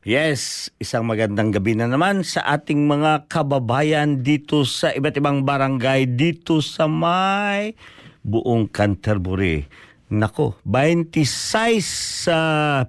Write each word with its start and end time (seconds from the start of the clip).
Yes, 0.00 0.72
isang 0.80 1.04
magandang 1.04 1.52
gabi 1.52 1.76
na 1.76 1.84
naman 1.84 2.24
sa 2.24 2.40
ating 2.56 2.88
mga 2.88 3.28
kababayan 3.28 4.24
dito 4.24 4.64
sa 4.64 4.96
iba't 4.96 5.20
ibang 5.20 5.44
barangay 5.44 6.08
dito 6.16 6.64
sa 6.64 6.88
may 6.88 7.76
buong 8.24 8.64
Canterbury. 8.72 9.68
Nako, 10.08 10.56
26 10.64 11.84
sa 12.24 12.38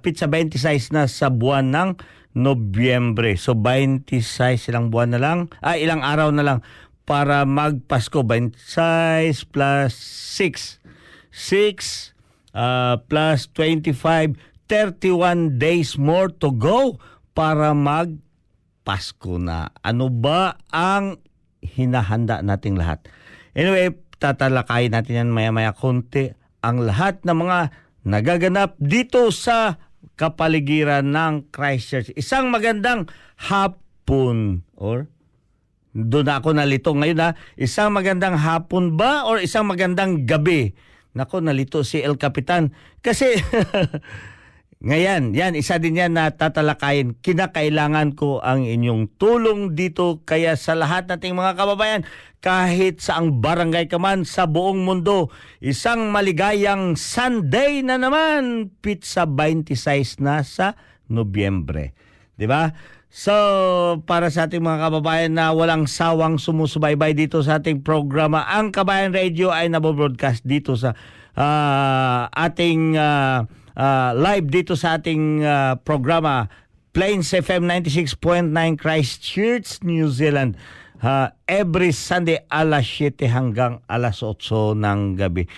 pizza 0.00 0.24
26 0.24 0.96
na 0.96 1.04
sa 1.04 1.28
buwan 1.28 1.68
ng 1.68 1.90
Nobyembre. 2.32 3.36
So 3.36 3.52
26 3.52 4.72
ilang 4.72 4.88
buwan 4.88 5.12
na 5.12 5.20
lang, 5.20 5.52
ah 5.60 5.76
ilang 5.76 6.00
araw 6.00 6.32
na 6.32 6.40
lang 6.40 6.58
para 7.04 7.44
magpasko. 7.44 8.24
26 8.24 9.52
plus 9.52 9.92
6. 10.40 10.80
6 11.28 12.16
uh, 12.56 13.04
plus 13.04 13.52
25, 13.52 14.32
31 14.72 15.60
days 15.60 16.00
more 16.00 16.32
to 16.32 16.48
go 16.56 16.96
para 17.36 17.76
mag 17.76 18.16
Pasko 18.82 19.36
na. 19.36 19.68
Ano 19.84 20.08
ba 20.08 20.56
ang 20.72 21.20
hinahanda 21.60 22.40
nating 22.40 22.80
lahat? 22.80 23.04
Anyway, 23.52 23.94
tatalakayin 24.16 24.96
natin 24.96 25.28
yan 25.28 25.30
maya-maya 25.30 25.76
konti 25.76 26.32
ang 26.64 26.82
lahat 26.82 27.20
ng 27.22 27.36
mga 27.36 27.58
nagaganap 28.08 28.74
dito 28.80 29.30
sa 29.30 29.76
kapaligiran 30.16 31.14
ng 31.14 31.52
Christchurch. 31.54 32.10
Isang 32.16 32.50
magandang 32.50 33.06
hapon 33.38 34.66
or 34.74 35.06
doon 35.92 36.32
ako 36.32 36.56
nalito 36.56 36.96
ngayon 36.96 37.20
ha. 37.20 37.30
Isang 37.60 37.92
magandang 37.92 38.40
hapon 38.40 38.96
ba 38.96 39.28
or 39.28 39.38
isang 39.44 39.68
magandang 39.68 40.24
gabi? 40.24 40.72
Nako, 41.12 41.44
nalito 41.44 41.84
si 41.84 42.00
El 42.00 42.16
Capitan. 42.16 42.72
Kasi, 43.04 43.36
ngayon, 44.82 45.30
yan, 45.30 45.54
isa 45.54 45.78
din 45.78 45.94
yan 45.94 46.18
na 46.18 46.34
tatalakayin. 46.34 47.14
Kinakailangan 47.22 48.18
ko 48.18 48.42
ang 48.42 48.66
inyong 48.66 49.14
tulong 49.14 49.78
dito. 49.78 50.26
Kaya 50.26 50.58
sa 50.58 50.74
lahat 50.74 51.06
nating 51.06 51.38
mga 51.38 51.54
kababayan, 51.54 52.02
kahit 52.42 52.98
sa 52.98 53.22
ang 53.22 53.38
barangay 53.38 53.86
ka 53.86 54.02
man 54.02 54.26
sa 54.26 54.50
buong 54.50 54.82
mundo, 54.82 55.30
isang 55.62 56.10
maligayang 56.10 56.98
Sunday 56.98 57.86
na 57.86 57.94
naman. 57.94 58.74
Pizza 58.82 59.22
26 59.22 60.18
na 60.18 60.42
sa 60.42 60.74
Nobyembre. 61.06 61.94
Di 62.34 62.50
ba? 62.50 62.74
So, 63.06 63.30
para 64.02 64.34
sa 64.34 64.50
ating 64.50 64.66
mga 64.66 64.90
kababayan 64.90 65.38
na 65.38 65.54
walang 65.54 65.86
sawang 65.86 66.42
sumusubaybay 66.42 67.14
dito 67.14 67.38
sa 67.46 67.62
ating 67.62 67.86
programa, 67.86 68.50
ang 68.50 68.74
Kabayan 68.74 69.14
Radio 69.14 69.54
ay 69.54 69.70
nabobroadcast 69.70 70.42
dito 70.42 70.74
sa 70.74 70.98
uh, 71.38 72.26
ating 72.34 72.98
uh, 72.98 73.46
uh, 73.76 74.10
live 74.16 74.48
dito 74.48 74.76
sa 74.76 75.00
ating 75.00 75.44
uh, 75.44 75.74
programa 75.80 76.48
Plains 76.92 77.32
FM 77.32 77.64
96.9 77.64 78.52
Christchurch, 78.76 79.80
New 79.80 80.12
Zealand. 80.12 80.60
Uh, 81.02 81.32
every 81.48 81.90
Sunday 81.90 82.44
alas 82.52 82.84
7 82.84 83.26
hanggang 83.26 83.80
alas 83.88 84.20
8 84.20 84.76
ng 84.76 85.16
gabi. 85.18 85.48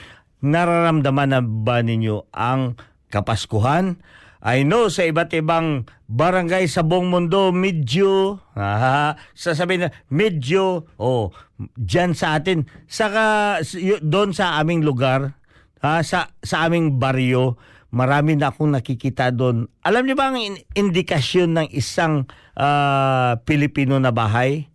Nararamdaman 0.40 1.34
na 1.34 1.40
ba 1.42 1.82
ninyo 1.82 2.30
ang 2.32 2.78
Kapaskuhan? 3.10 3.98
I 4.44 4.60
know 4.60 4.92
sa 4.92 5.08
iba't 5.08 5.32
ibang 5.32 5.88
barangay 6.04 6.68
sa 6.68 6.84
buong 6.84 7.08
mundo, 7.08 7.48
medyo, 7.48 8.44
aha, 8.52 9.16
sasabihin 9.32 9.88
na, 9.88 9.90
medyo, 10.12 10.84
oh, 11.00 11.32
dyan 11.80 12.12
sa 12.12 12.36
atin, 12.36 12.68
saka 12.84 13.56
doon 14.04 14.36
sa 14.36 14.60
aming 14.60 14.84
lugar, 14.84 15.32
ha, 15.80 16.04
sa, 16.04 16.28
sa 16.44 16.68
aming 16.68 17.00
baryo, 17.00 17.56
marami 17.94 18.34
na 18.34 18.50
akong 18.50 18.74
nakikita 18.74 19.30
doon. 19.30 19.70
Alam 19.86 20.10
niyo 20.10 20.18
ba 20.18 20.34
ang 20.34 20.58
indikasyon 20.74 21.50
ng 21.54 21.68
isang 21.70 22.26
uh, 22.58 23.38
Pilipino 23.46 24.02
na 24.02 24.10
bahay? 24.10 24.66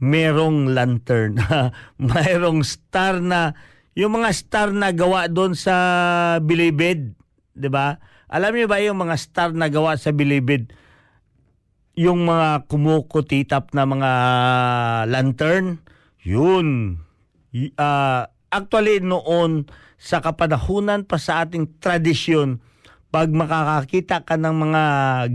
Merong 0.00 0.72
lantern, 0.72 1.36
mayroong 2.00 2.64
star 2.64 3.20
na, 3.20 3.52
yung 3.92 4.16
mga 4.16 4.30
star 4.32 4.70
na 4.72 4.94
gawa 4.94 5.28
doon 5.28 5.52
sa 5.52 5.74
bilibid, 6.40 7.12
di 7.52 7.68
ba? 7.68 8.00
Alam 8.30 8.54
niyo 8.56 8.66
ba 8.70 8.78
yung 8.80 8.96
mga 9.02 9.18
star 9.18 9.50
na 9.52 9.68
gawa 9.68 9.98
sa 9.98 10.14
bilibid? 10.14 10.72
Yung 11.98 12.24
mga 12.24 12.70
kumukutitap 12.70 13.74
na 13.76 13.84
mga 13.84 14.10
lantern? 15.10 15.82
Yun. 16.22 17.02
Uh, 17.76 18.24
actually, 18.54 19.02
noon, 19.02 19.66
sa 20.00 20.24
kapanahunan 20.24 21.04
pa 21.04 21.20
sa 21.20 21.44
ating 21.44 21.76
tradisyon, 21.76 22.64
pag 23.12 23.28
makakakita 23.28 24.24
ka 24.24 24.40
ng 24.40 24.56
mga 24.56 24.82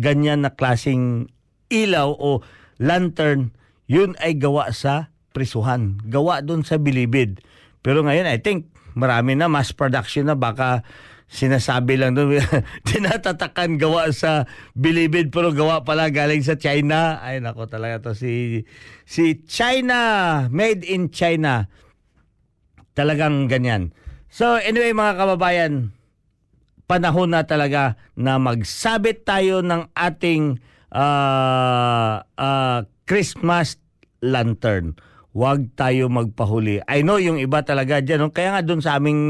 ganyan 0.01 0.41
na 0.41 0.57
klasing 0.57 1.29
ilaw 1.69 2.09
o 2.09 2.41
lantern, 2.81 3.53
yun 3.85 4.17
ay 4.17 4.33
gawa 4.41 4.73
sa 4.73 5.13
prisuhan. 5.37 6.01
Gawa 6.09 6.41
doon 6.41 6.65
sa 6.65 6.81
bilibid. 6.81 7.45
Pero 7.85 8.01
ngayon, 8.01 8.25
I 8.25 8.41
think, 8.41 8.73
marami 8.97 9.37
na 9.37 9.45
mass 9.45 9.69
production 9.69 10.33
na 10.33 10.39
baka 10.39 10.81
sinasabi 11.29 12.01
lang 12.01 12.17
doon, 12.17 12.41
tinatatakan 12.89 13.77
gawa 13.77 14.09
sa 14.09 14.49
bilibid 14.73 15.29
pero 15.29 15.53
gawa 15.53 15.85
pala 15.85 16.09
galing 16.09 16.41
sa 16.41 16.57
China. 16.57 17.21
Ay 17.21 17.37
nako 17.37 17.69
talaga 17.69 18.09
to 18.09 18.11
si 18.17 18.63
si 19.05 19.45
China, 19.45 20.47
made 20.49 20.81
in 20.81 21.13
China. 21.13 21.69
Talagang 22.95 23.51
ganyan. 23.51 23.91
So 24.35 24.59
anyway 24.59 24.91
mga 24.91 25.15
kababayan, 25.15 25.95
panahon 26.91 27.31
na 27.31 27.47
talaga 27.47 27.95
na 28.19 28.35
magsabit 28.35 29.23
tayo 29.23 29.63
ng 29.63 29.87
ating 29.95 30.59
uh, 30.91 32.19
uh, 32.19 32.83
Christmas 33.07 33.79
lantern. 34.19 34.99
Huwag 35.31 35.71
tayo 35.79 36.11
magpahuli. 36.11 36.83
I 36.83 36.99
know 37.07 37.15
yung 37.15 37.39
iba 37.39 37.63
talaga 37.63 38.03
dyan. 38.03 38.27
No? 38.27 38.35
Kaya 38.35 38.59
nga 38.59 38.63
doon 38.67 38.83
sa 38.83 38.99
aming 38.99 39.23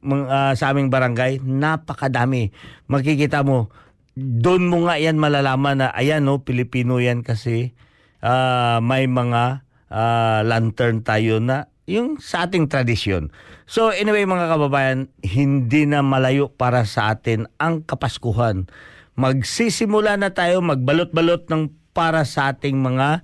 uh, 0.00 0.56
sa 0.56 0.72
aming 0.72 0.88
barangay, 0.88 1.44
napakadami. 1.44 2.56
Makikita 2.88 3.44
mo, 3.44 3.68
doon 4.16 4.64
mo 4.64 4.88
nga 4.88 4.96
yan 4.96 5.20
malalaman 5.20 5.84
na, 5.84 5.88
ayan 5.92 6.24
no, 6.24 6.40
Pilipino 6.40 7.04
yan 7.04 7.20
kasi 7.20 7.76
uh, 8.24 8.80
may 8.80 9.04
mga 9.04 9.60
uh, 9.92 10.40
lantern 10.40 11.04
tayo 11.04 11.36
na 11.36 11.68
yung 11.84 12.16
sa 12.16 12.48
ating 12.48 12.72
tradisyon. 12.72 13.28
So 13.66 13.94
anyway 13.94 14.26
mga 14.26 14.50
kababayan, 14.50 15.10
hindi 15.22 15.86
na 15.86 16.02
malayo 16.02 16.50
para 16.50 16.82
sa 16.86 17.14
atin 17.14 17.46
ang 17.62 17.86
Kapaskuhan. 17.86 18.66
Magsisimula 19.14 20.16
na 20.16 20.32
tayo 20.32 20.64
magbalot-balot 20.64 21.46
ng 21.52 21.92
para 21.92 22.24
sa 22.24 22.56
ating 22.56 22.80
mga 22.80 23.20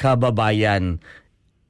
kababayan. 0.00 1.00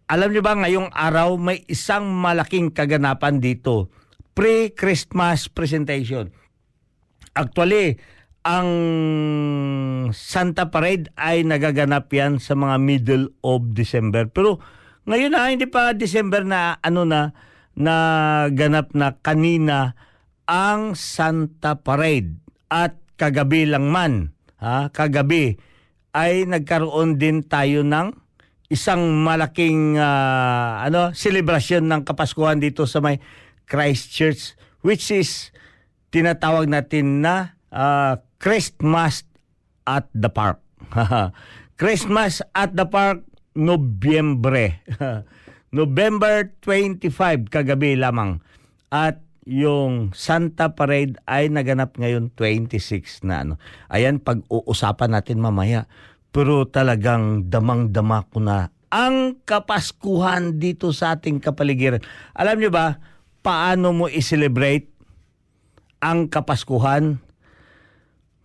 alam 0.07 0.31
niyo 0.31 0.43
ba 0.43 0.55
ngayong 0.55 0.95
araw 0.95 1.35
may 1.35 1.67
isang 1.67 2.07
malaking 2.07 2.71
kaganapan 2.71 3.43
dito. 3.43 3.91
Pre-Christmas 4.39 5.51
presentation. 5.51 6.31
Actually, 7.35 7.99
ang 8.47 8.71
Santa 10.15 10.71
Parade 10.71 11.11
ay 11.19 11.43
nagaganap 11.43 12.07
yan 12.15 12.39
sa 12.39 12.55
mga 12.55 12.79
middle 12.79 13.27
of 13.43 13.75
December. 13.75 14.31
Pero 14.31 14.63
ngayon 15.11 15.35
na, 15.35 15.51
hindi 15.51 15.67
pa 15.67 15.91
December 15.91 16.47
na 16.47 16.79
ano 16.79 17.03
na, 17.03 17.35
na 17.77 17.97
ganap 18.51 18.97
na 18.97 19.21
kanina 19.21 19.95
ang 20.49 20.97
Santa 20.97 21.79
Parade. 21.79 22.41
At 22.67 22.99
kagabi 23.21 23.69
lang 23.69 23.93
man, 23.93 24.35
ha, 24.59 24.91
kagabi, 24.91 25.61
ay 26.17 26.49
nagkaroon 26.49 27.21
din 27.21 27.45
tayo 27.45 27.85
ng 27.85 28.17
isang 28.67 29.23
malaking 29.23 29.95
uh, 29.95 30.83
ano 30.83 31.15
celebration 31.15 31.87
ng 31.87 32.03
Kapaskuhan 32.03 32.59
dito 32.59 32.83
sa 32.89 32.99
may 32.99 33.23
Christchurch 33.69 34.59
which 34.83 35.15
is 35.15 35.55
tinatawag 36.11 36.67
natin 36.67 37.23
na 37.23 37.55
uh, 37.71 38.19
Christmas 38.43 39.23
at 39.87 40.11
the 40.17 40.33
Park. 40.33 40.59
Christmas 41.81 42.43
at 42.57 42.75
the 42.75 42.89
Park 42.89 43.23
Nobyembre. 43.55 44.83
November 45.77 46.49
25 46.65 47.53
kagabi 47.53 48.01
lamang. 48.01 48.41
At 48.89 49.21
yung 49.45 50.17
Santa 50.17 50.73
Parade 50.73 51.21
ay 51.29 51.53
naganap 51.53 52.01
ngayon 52.01 52.33
26 52.33 53.29
na 53.29 53.45
ano. 53.45 53.55
Ayan 53.93 54.19
pag-uusapan 54.19 55.13
natin 55.13 55.39
mamaya 55.39 55.85
pero 56.35 56.67
talagang 56.69 57.49
damang-dama 57.49 58.27
ko 58.29 58.43
na 58.43 58.69
ang 58.91 59.39
kapaskuhan 59.45 60.59
dito 60.59 60.91
sa 60.91 61.17
ating 61.17 61.39
kapaligiran. 61.39 62.03
Alam 62.33 62.61
niyo 62.61 62.71
ba, 62.73 62.99
paano 63.41 63.95
mo 63.95 64.07
i-celebrate 64.11 64.91
ang 66.03 66.27
kapaskuhan? 66.27 67.23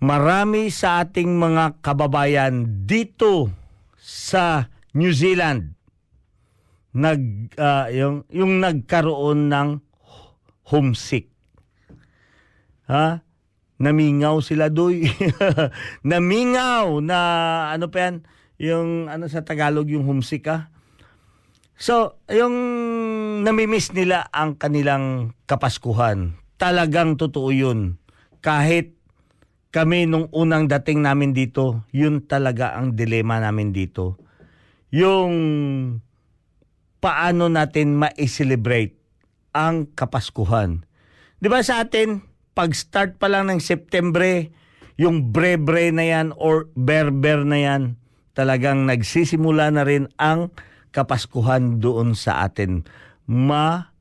Marami 0.01 0.73
sa 0.73 1.05
ating 1.05 1.37
mga 1.37 1.83
kababayan 1.85 2.85
dito 2.89 3.53
sa 4.01 4.71
New 4.97 5.13
Zealand 5.13 5.80
nag 6.91 7.55
uh, 7.55 7.87
yung 7.91 8.27
yung 8.31 8.59
nagkaroon 8.59 9.47
ng 9.47 9.69
homesick. 10.67 11.31
Ha? 12.91 13.23
namingaw 13.81 14.37
sila 14.45 14.69
doy. 14.69 15.09
namingaw 16.05 17.01
na 17.01 17.19
ano 17.73 17.89
pa 17.89 18.07
yan, 18.07 18.15
yung 18.61 19.09
ano 19.09 19.25
sa 19.25 19.41
Tagalog 19.41 19.89
yung 19.89 20.05
homesick 20.05 20.45
ah. 20.47 20.69
So, 21.81 22.21
yung 22.29 22.53
namimiss 23.41 23.89
nila 23.89 24.29
ang 24.29 24.53
kanilang 24.53 25.33
kapaskuhan. 25.49 26.37
Talagang 26.61 27.17
totoo 27.17 27.49
yun. 27.49 27.97
Kahit 28.37 28.93
kami 29.73 30.05
nung 30.05 30.29
unang 30.29 30.69
dating 30.69 31.01
namin 31.01 31.33
dito, 31.33 31.81
yun 31.89 32.21
talaga 32.29 32.77
ang 32.77 32.93
dilema 32.93 33.41
namin 33.41 33.73
dito. 33.73 34.21
Yung 34.93 35.33
paano 37.01 37.49
natin 37.49 37.97
ma-celebrate 37.97 38.95
ang 39.51 39.89
kapaskuhan. 39.91 40.85
'Di 41.41 41.49
ba 41.49 41.59
sa 41.65 41.83
atin, 41.83 42.21
pag-start 42.53 43.17
pa 43.17 43.27
lang 43.27 43.49
ng 43.49 43.59
September, 43.59 44.45
yung 45.01 45.33
bre-bre 45.33 45.89
na 45.89 46.05
yan 46.05 46.27
or 46.37 46.69
berber 46.77 47.41
na 47.41 47.57
yan, 47.57 47.97
talagang 48.37 48.85
nagsisimula 48.85 49.73
na 49.73 49.83
rin 49.83 50.07
ang 50.21 50.53
kapaskuhan 50.93 51.81
doon 51.81 52.13
sa 52.13 52.45
atin. 52.45 52.85
Ma, 53.25 53.91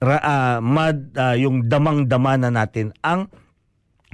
ra, 0.00 0.18
uh, 0.22 0.58
ma 0.64 0.94
uh, 0.94 1.36
yung 1.36 1.68
damang-dama 1.68 2.38
na 2.40 2.50
natin 2.50 2.94
ang 3.04 3.28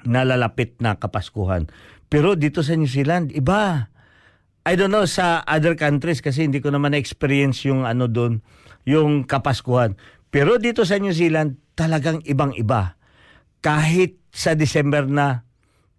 nalalapit 0.03 0.81
na 0.81 0.97
kapaskuhan. 0.97 1.69
Pero 2.11 2.35
dito 2.35 2.65
sa 2.65 2.75
New 2.75 2.91
Zealand, 2.91 3.31
iba. 3.31 3.93
I 4.69 4.77
don't 4.77 4.93
know 4.93 5.09
sa 5.09 5.41
other 5.49 5.73
countries 5.73 6.21
kasi 6.21 6.45
hindi 6.45 6.61
ko 6.61 6.69
naman 6.69 6.93
na-experience 6.93 7.65
yung 7.65 7.89
ano 7.89 8.05
doon, 8.05 8.45
yung 8.85 9.25
kapaskuhan. 9.25 9.97
Pero 10.29 10.61
dito 10.61 10.85
sa 10.85 11.01
New 11.01 11.17
Zealand, 11.17 11.57
talagang 11.75 12.21
ibang-iba 12.29 13.01
kahit 13.65 14.21
sa 14.31 14.53
December 14.55 15.09
na 15.09 15.45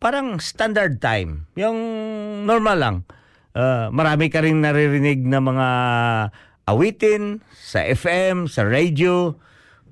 parang 0.01 0.41
standard 0.41 0.97
time, 0.97 1.45
yung 1.57 1.77
normal 2.45 2.77
lang. 2.77 2.97
Uh, 3.51 3.91
marami 3.91 4.31
ka 4.31 4.39
rin 4.39 4.63
naririnig 4.63 5.21
na 5.27 5.43
mga 5.43 5.67
awitin 6.65 7.43
sa 7.51 7.83
FM, 7.83 8.47
sa 8.47 8.63
radio, 8.65 9.35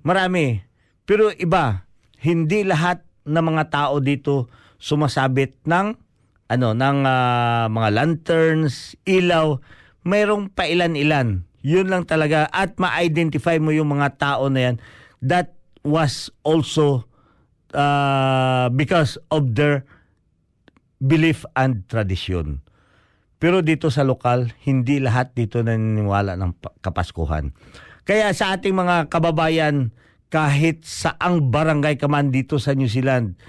marami. 0.01 0.63
Pero 1.03 1.29
iba, 1.35 1.89
hindi 2.21 2.63
lahat 2.63 3.03
ng 3.27 3.45
mga 3.53 3.63
tao 3.69 3.99
dito 3.99 4.47
sumasabit 4.79 5.59
ng 5.67 6.08
ano 6.49 6.73
ng 6.73 6.99
uh, 7.05 7.69
mga 7.69 7.89
lanterns, 7.93 8.97
ilaw, 9.05 9.61
mayroong 10.03 10.49
pailan-ilan. 10.49 11.45
Yun 11.61 11.87
lang 11.87 12.03
talaga 12.09 12.49
at 12.49 12.75
ma-identify 12.81 13.61
mo 13.61 13.69
yung 13.69 13.93
mga 13.93 14.17
tao 14.17 14.49
na 14.49 14.71
yan 14.71 14.75
that 15.21 15.53
was 15.83 16.31
also 16.43 17.05
uh, 17.75 18.67
because 18.73 19.19
of 19.29 19.55
their 19.55 19.85
belief 20.99 21.45
and 21.55 21.87
tradition. 21.87 22.63
Pero 23.39 23.63
dito 23.63 23.87
sa 23.87 24.03
lokal, 24.03 24.51
hindi 24.67 24.99
lahat 24.99 25.31
dito 25.31 25.63
naniniwala 25.63 26.35
ng 26.35 26.83
kapaskuhan. 26.83 27.55
Kaya 28.03 28.35
sa 28.35 28.57
ating 28.57 28.75
mga 28.75 29.07
kababayan, 29.07 29.95
kahit 30.27 30.83
saang 30.83 31.47
barangay 31.47 31.95
ka 31.95 32.11
man 32.11 32.35
dito 32.35 32.59
sa 32.59 32.75
New 32.75 32.91
Zealand, 32.91 33.39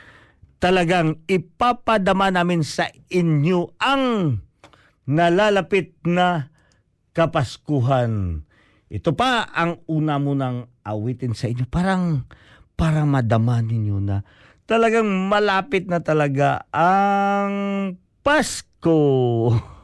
talagang 0.60 1.24
ipapadama 1.26 2.30
namin 2.30 2.62
sa 2.62 2.86
inyo 3.10 3.74
ang 3.80 4.38
nalalapit 5.08 5.98
na 6.06 6.52
kapaskuhan. 7.16 8.44
Ito 8.92 9.16
pa 9.16 9.48
ang 9.50 9.82
una 9.90 10.20
mo 10.22 10.36
nang 10.36 10.70
awitin 10.86 11.34
sa 11.34 11.50
inyo. 11.50 11.66
Parang 11.66 12.28
para 12.78 13.02
madama 13.02 13.58
ninyo 13.64 13.96
na 13.98 14.22
talagang 14.70 15.08
malapit 15.26 15.90
na 15.90 15.98
talaga 16.04 16.68
ang 16.70 17.96
Pasko. 18.20 18.70
Pasko, 18.80 19.52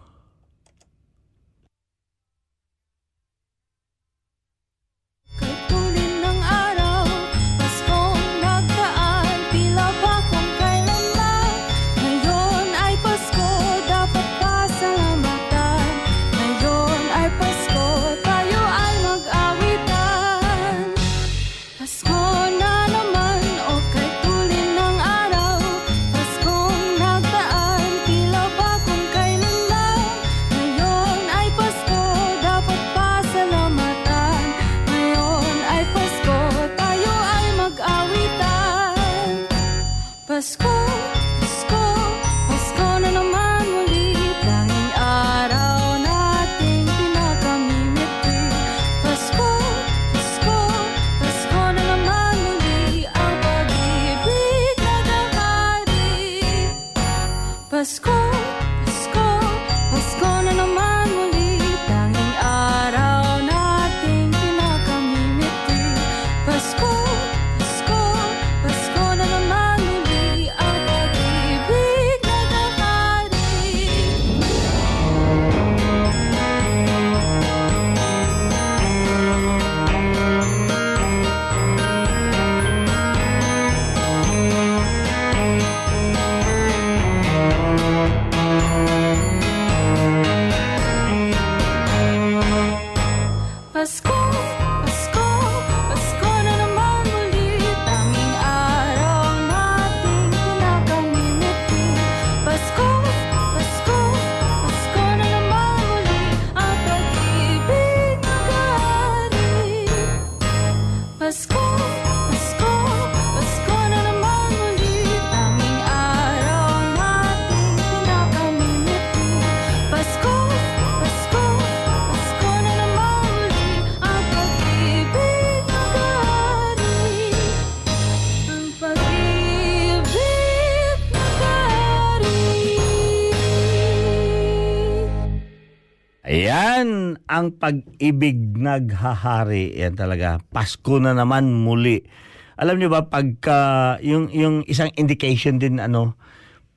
Ayan, 136.87 137.19
ang 137.27 137.51
pag-ibig 137.59 138.55
naghahari. 138.55 139.75
Yan 139.75 139.99
talaga. 139.99 140.39
Pasko 140.55 141.03
na 141.03 141.19
naman 141.19 141.51
muli. 141.51 142.07
Alam 142.55 142.79
niyo 142.79 142.95
ba, 142.95 143.11
pagka, 143.11 143.99
yung, 144.07 144.31
yung 144.31 144.63
isang 144.71 144.95
indication 144.95 145.59
din, 145.59 145.83
ano, 145.83 146.15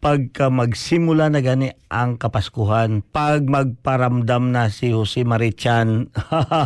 pagka 0.02 0.50
magsimula 0.50 1.30
na 1.30 1.46
gani 1.46 1.78
ang 1.94 2.18
Kapaskuhan, 2.18 3.06
pag 3.06 3.46
magparamdam 3.46 4.50
na 4.50 4.74
si 4.74 4.90
Jose 4.90 5.22
Marichan, 5.22 6.10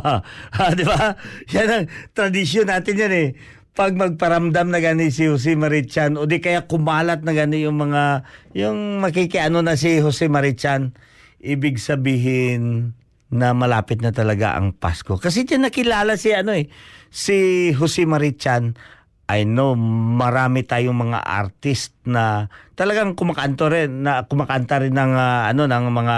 di 0.80 0.86
ba? 0.88 1.20
Yan 1.52 1.68
ang 1.68 1.86
tradisyon 2.16 2.72
natin 2.72 2.96
yan 2.96 3.12
eh. 3.12 3.30
Pag 3.76 4.00
magparamdam 4.00 4.72
na 4.72 4.80
gani 4.80 5.12
si 5.12 5.28
Jose 5.28 5.52
Marichan, 5.60 6.16
o 6.16 6.24
di 6.24 6.40
kaya 6.40 6.64
kumalat 6.64 7.28
na 7.28 7.36
gani 7.36 7.68
yung 7.68 7.76
mga, 7.76 8.24
yung 8.56 9.04
makikiano 9.04 9.60
na 9.60 9.76
si 9.76 10.00
Jose 10.00 10.32
Marichan, 10.32 10.96
ibig 11.44 11.84
sabihin 11.84 12.96
na 13.34 13.58
malapit 13.58 14.00
na 14.00 14.14
talaga 14.14 14.54
ang 14.54 14.78
Pasko. 14.78 15.18
Kasi 15.18 15.44
dyan 15.50 15.66
nakilala 15.66 16.14
si 16.16 16.30
ano 16.32 16.54
eh, 16.54 16.70
si 17.10 17.70
Jose 17.74 18.06
Marichan. 18.06 18.78
I 19.26 19.50
know 19.50 19.74
marami 19.74 20.62
tayong 20.62 21.10
mga 21.10 21.20
artist 21.26 21.98
na 22.06 22.54
talagang 22.78 23.18
kumakanto 23.18 23.72
rin 23.72 24.06
na 24.06 24.30
kumakanta 24.30 24.84
rin 24.84 24.94
ng 24.94 25.14
ah, 25.18 25.50
ano 25.50 25.66
ng 25.66 25.86
mga 25.90 26.18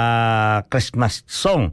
Christmas 0.68 1.24
song 1.30 1.72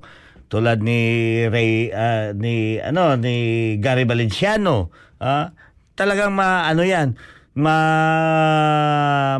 tulad 0.52 0.84
ni 0.84 1.00
Ray 1.48 1.88
ah, 1.88 2.36
ni 2.36 2.76
ano 2.78 3.16
ni 3.16 3.74
Gary 3.80 4.04
Valenciano 4.04 4.92
ah 5.24 5.56
talagang 5.96 6.36
ma 6.36 6.68
ano 6.68 6.84
yan 6.84 7.16
ma 7.56 7.76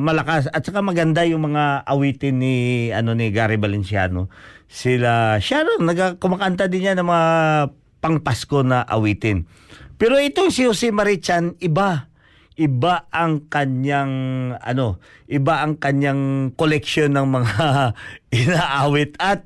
malakas 0.01 0.49
at 0.49 0.65
saka 0.65 0.81
maganda 0.81 1.25
yung 1.29 1.53
mga 1.53 1.85
awitin 1.85 2.41
ni 2.41 2.55
ano 2.93 3.13
ni 3.13 3.29
Gary 3.29 3.61
Valenciano 3.61 4.33
sila 4.73 5.37
naga- 5.85 6.17
kumakanta 6.17 6.65
din 6.65 6.89
niya 6.89 6.97
ng 6.97 7.05
mga 7.05 7.31
pangpasko 8.01 8.65
na 8.65 8.81
awitin 8.89 9.45
pero 10.01 10.17
itong 10.17 10.49
si 10.49 10.65
Jose 10.65 10.89
Marichan 10.89 11.55
iba 11.61 12.09
iba 12.57 13.05
ang 13.13 13.49
kanyang 13.53 14.13
ano 14.57 14.97
iba 15.29 15.61
ang 15.61 15.77
kanyang 15.77 16.53
collection 16.57 17.13
ng 17.13 17.27
mga 17.29 17.65
inaawit 18.41 19.13
at 19.21 19.45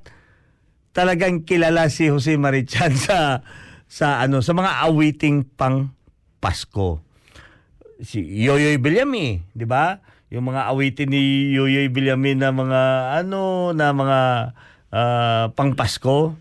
talagang 0.97 1.45
kilala 1.45 1.93
si 1.93 2.09
Jose 2.09 2.41
Marichan 2.41 2.97
sa 3.07 3.45
sa 3.85 4.25
ano 4.25 4.41
sa 4.41 4.57
mga 4.57 4.89
awiting 4.89 5.45
pang 5.45 5.93
Pasko. 6.41 7.05
Si 8.01 8.21
Yoyoy 8.21 8.81
Villami, 8.81 9.45
'di 9.53 9.67
ba? 9.69 10.01
Yung 10.33 10.49
mga 10.49 10.73
awitin 10.73 11.13
ni 11.13 11.55
Yoyoy 11.55 11.93
Villami 11.93 12.35
na 12.35 12.51
mga 12.51 12.83
ano 13.25 13.73
na 13.73 13.93
mga 13.93 14.21
ah, 14.93 15.51
pang 15.55 15.75
Pasko, 15.75 16.37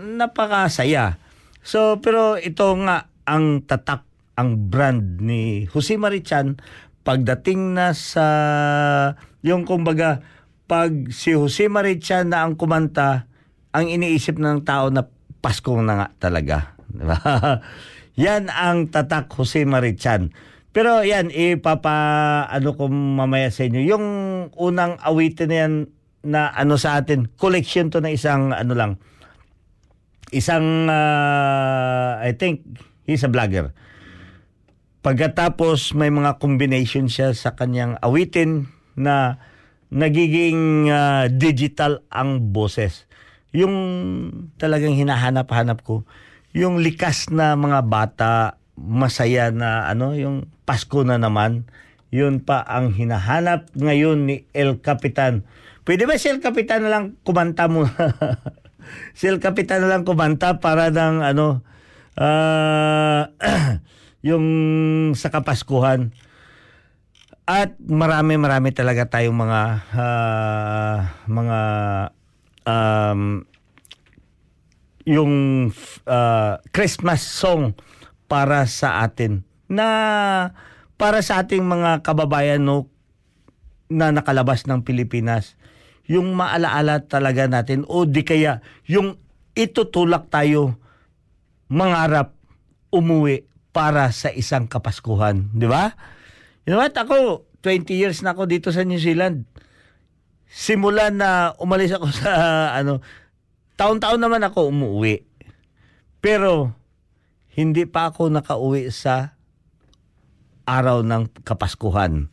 napakasaya. 0.00 1.20
So 1.66 1.98
pero 2.00 2.38
ito 2.38 2.72
nga 2.86 3.10
ang 3.26 3.64
tatak 3.66 4.06
ang 4.36 4.68
brand 4.68 5.18
ni 5.18 5.64
Jose 5.72 5.96
Marichan 5.96 6.60
pagdating 7.02 7.74
na 7.74 7.96
sa 7.96 8.26
yung 9.40 9.64
kumbaga 9.64 10.20
pag 10.66 11.10
si 11.14 11.32
Jose 11.32 11.70
Marichan 11.70 12.30
na 12.30 12.44
ang 12.44 12.58
kumanta 12.58 13.30
ang 13.72 13.86
iniisip 13.86 14.36
ng 14.36 14.66
tao 14.66 14.88
na 14.88 15.04
Pasko 15.40 15.78
na 15.78 15.94
nga 15.94 16.08
talaga. 16.18 16.74
Di 16.90 17.04
ba? 17.06 17.16
yan 18.24 18.48
ang 18.50 18.88
tatak 18.90 19.30
Jose 19.30 19.62
Marichan. 19.62 20.32
Pero 20.76 21.00
yan, 21.00 21.32
ipapa 21.32 21.96
ano 22.52 22.76
ko 22.76 22.88
mamaya 22.92 23.48
sa 23.48 23.64
inyo. 23.64 23.80
Yung 23.84 24.06
unang 24.60 25.00
awitin 25.00 25.48
na 25.48 25.56
yan 25.64 25.74
na 26.26 26.50
ano 26.50 26.74
sa 26.76 26.98
atin, 26.98 27.30
collection 27.38 27.88
to 27.88 28.02
na 28.02 28.10
isang 28.10 28.50
ano 28.50 28.74
lang. 28.74 28.92
Isang, 30.34 30.90
ah, 30.90 32.18
I 32.18 32.34
think, 32.34 32.66
he's 33.06 33.22
a 33.22 33.30
vlogger. 33.30 33.70
Pagkatapos 35.06 35.94
may 35.94 36.10
mga 36.10 36.42
combination 36.42 37.06
siya 37.06 37.30
sa 37.30 37.54
kanyang 37.54 37.94
awitin 38.02 38.66
na 38.98 39.38
nagiging 39.94 40.90
ah, 40.90 41.30
digital 41.30 42.02
ang 42.10 42.50
boses. 42.50 43.06
Yung 43.54 43.72
talagang 44.58 44.98
hinahanap-hanap 44.98 45.86
ko, 45.86 46.02
yung 46.50 46.82
likas 46.82 47.30
na 47.30 47.54
mga 47.54 47.86
bata, 47.86 48.32
masaya 48.74 49.54
na 49.54 49.86
ano, 49.86 50.12
yung 50.18 50.50
Pasko 50.66 51.06
na 51.06 51.14
naman, 51.14 51.70
yun 52.10 52.42
pa 52.42 52.62
ang 52.66 52.90
hinahanap 52.90 53.70
ngayon 53.78 54.26
ni 54.26 54.36
El 54.50 54.82
Capitan. 54.82 55.46
Pwede 55.86 56.02
ba 56.02 56.18
si 56.18 56.26
El 56.26 56.42
Capitan 56.42 56.82
na 56.82 56.90
lang 56.90 57.14
kumanta 57.22 57.70
mo? 57.70 57.86
si 59.18 59.30
El 59.30 59.38
Capitan 59.38 59.86
na 59.86 59.90
lang 59.94 60.02
kumanta 60.02 60.58
para 60.58 60.90
ng 60.90 61.22
ano, 61.22 61.62
ah, 62.18 63.30
yung 64.26 64.46
sa 65.14 65.30
Kapaskuhan. 65.30 66.10
At 67.46 67.78
marami-marami 67.78 68.74
talaga 68.74 69.06
tayong 69.06 69.38
mga 69.38 69.62
ah, 69.94 70.98
mga 71.30 71.60
um, 72.66 73.46
yung 75.06 75.34
ah, 76.10 76.58
Christmas 76.74 77.22
song 77.22 77.78
para 78.26 78.66
sa 78.66 79.06
atin 79.06 79.46
na 79.70 79.86
para 80.98 81.22
sa 81.22 81.46
ating 81.46 81.62
mga 81.62 82.02
kababayan 82.02 82.58
no 82.58 82.90
na 83.86 84.10
nakalabas 84.10 84.66
ng 84.66 84.82
Pilipinas 84.82 85.54
yung 86.06 86.34
maalaala 86.34 87.02
talaga 87.02 87.50
natin 87.50 87.82
o 87.86 88.06
di 88.06 88.22
kaya 88.22 88.62
yung 88.86 89.18
itutulak 89.58 90.30
tayo 90.30 90.78
mangarap 91.66 92.36
umuwi 92.94 93.46
para 93.74 94.08
sa 94.14 94.32
isang 94.32 94.70
kapaskuhan, 94.70 95.52
di 95.52 95.68
ba? 95.68 95.92
You 96.64 96.74
know 96.74 96.80
what? 96.80 96.96
Ako, 96.96 97.44
20 97.60 97.92
years 97.92 98.22
na 98.24 98.32
ako 98.32 98.48
dito 98.48 98.72
sa 98.72 98.86
New 98.86 98.96
Zealand. 98.96 99.44
Simula 100.46 101.10
na 101.10 101.52
umalis 101.60 101.92
ako 101.92 102.08
sa 102.22 102.32
ano, 102.72 103.04
taon-taon 103.76 104.22
naman 104.22 104.40
ako 104.46 104.72
umuwi. 104.72 105.26
Pero 106.22 106.72
hindi 107.52 107.84
pa 107.84 108.08
ako 108.08 108.32
nakauwi 108.32 108.88
sa 108.88 109.36
araw 110.66 111.04
ng 111.04 111.42
kapaskuhan. 111.46 112.32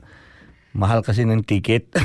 Mahal 0.73 1.05
kasi 1.05 1.21
ng 1.21 1.45
ticket. 1.45 1.93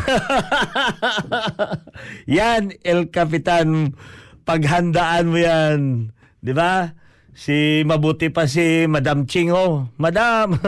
yan, 2.28 2.76
El 2.84 3.08
Capitan, 3.08 3.96
paghandaan 4.44 5.32
mo 5.32 5.40
yan. 5.40 6.12
Di 6.44 6.52
ba? 6.52 6.92
Si 7.32 7.80
mabuti 7.88 8.28
pa 8.28 8.44
si 8.44 8.84
Madam 8.84 9.24
Chingo. 9.24 9.88
Madam, 9.96 10.60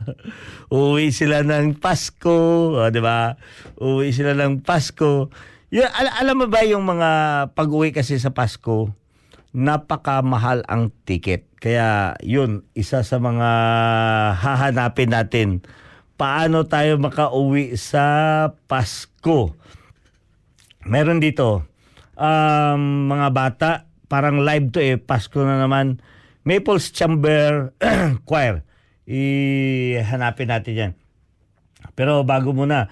uwi 0.74 1.14
sila 1.14 1.46
ng 1.46 1.78
Pasko. 1.78 2.74
O, 2.82 2.90
di 2.90 2.98
ba? 2.98 3.38
Uwi 3.78 4.10
sila 4.10 4.34
ng 4.34 4.66
Pasko. 4.66 5.30
Yun, 5.70 5.86
al- 5.86 6.18
alam 6.18 6.42
mo 6.42 6.46
ba 6.50 6.66
yung 6.66 6.82
mga 6.82 7.10
pag-uwi 7.54 7.94
kasi 7.94 8.18
sa 8.18 8.34
Pasko, 8.34 8.90
napakamahal 9.54 10.66
ang 10.66 10.90
ticket. 11.06 11.46
Kaya 11.62 12.18
yun, 12.26 12.66
isa 12.74 13.06
sa 13.06 13.22
mga 13.22 13.50
hahanapin 14.34 15.14
natin. 15.14 15.62
Paano 16.16 16.64
tayo 16.64 16.96
makauwi 16.96 17.76
sa 17.76 18.48
Pasko? 18.64 19.52
Meron 20.88 21.20
dito, 21.20 21.68
um, 22.16 23.12
mga 23.12 23.28
bata, 23.36 23.70
parang 24.08 24.40
live 24.40 24.72
to 24.72 24.80
eh, 24.80 24.96
Pasko 24.96 25.36
na 25.44 25.60
naman. 25.60 26.00
Maples 26.40 26.88
Chamber 26.88 27.76
Choir. 28.28 28.64
Ihanapin 29.04 30.48
natin 30.48 30.72
yan. 30.72 30.92
Pero 31.92 32.24
bago 32.24 32.56
muna, 32.56 32.88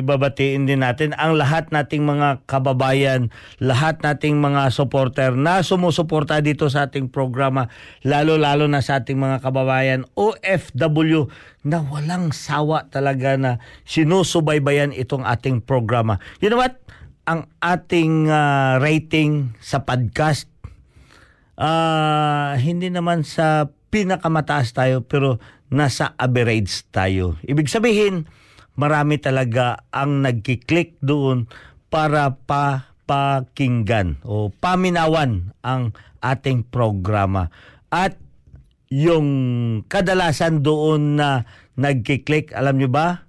ibabatiin 0.00 0.64
din 0.64 0.80
natin 0.80 1.12
ang 1.16 1.36
lahat 1.36 1.72
nating 1.72 2.04
mga 2.04 2.44
kababayan, 2.48 3.28
lahat 3.60 4.00
nating 4.00 4.40
mga 4.40 4.72
supporter 4.72 5.36
na 5.36 5.60
sumusuporta 5.64 6.40
dito 6.40 6.68
sa 6.72 6.88
ating 6.88 7.12
programa, 7.12 7.68
lalo-lalo 8.04 8.66
na 8.68 8.80
sa 8.80 9.04
ating 9.04 9.20
mga 9.20 9.44
kababayan 9.44 10.08
OFW 10.16 11.28
na 11.64 11.84
walang 11.84 12.32
sawa 12.32 12.88
talaga 12.88 13.36
na 13.36 13.60
sinusubaybayan 13.84 14.96
itong 14.96 15.28
ating 15.28 15.60
programa. 15.60 16.16
You 16.40 16.48
know 16.48 16.60
what? 16.60 16.80
Ang 17.28 17.44
ating 17.60 18.32
ah, 18.32 18.80
rating 18.80 19.52
sa 19.60 19.84
podcast 19.84 20.48
Ah, 21.58 22.54
hindi 22.54 22.86
naman 22.86 23.26
sa 23.26 23.74
pinakamataas 23.90 24.70
tayo 24.78 25.02
pero 25.02 25.42
nasa 25.68 26.16
average 26.16 26.88
tayo. 26.92 27.36
Ibig 27.44 27.68
sabihin, 27.68 28.28
marami 28.76 29.20
talaga 29.20 29.84
ang 29.92 30.24
nagki-click 30.24 31.00
doon 31.00 31.48
para 31.88 32.36
pa 32.36 32.92
pakinggan 33.08 34.20
o 34.24 34.52
paminawan 34.52 35.56
ang 35.64 35.96
ating 36.20 36.66
programa. 36.68 37.48
At 37.88 38.20
yung 38.92 39.28
kadalasan 39.88 40.60
doon 40.60 41.16
na 41.20 41.48
nagki-click, 41.76 42.52
alam 42.52 42.76
nyo 42.76 42.88
ba? 42.92 43.28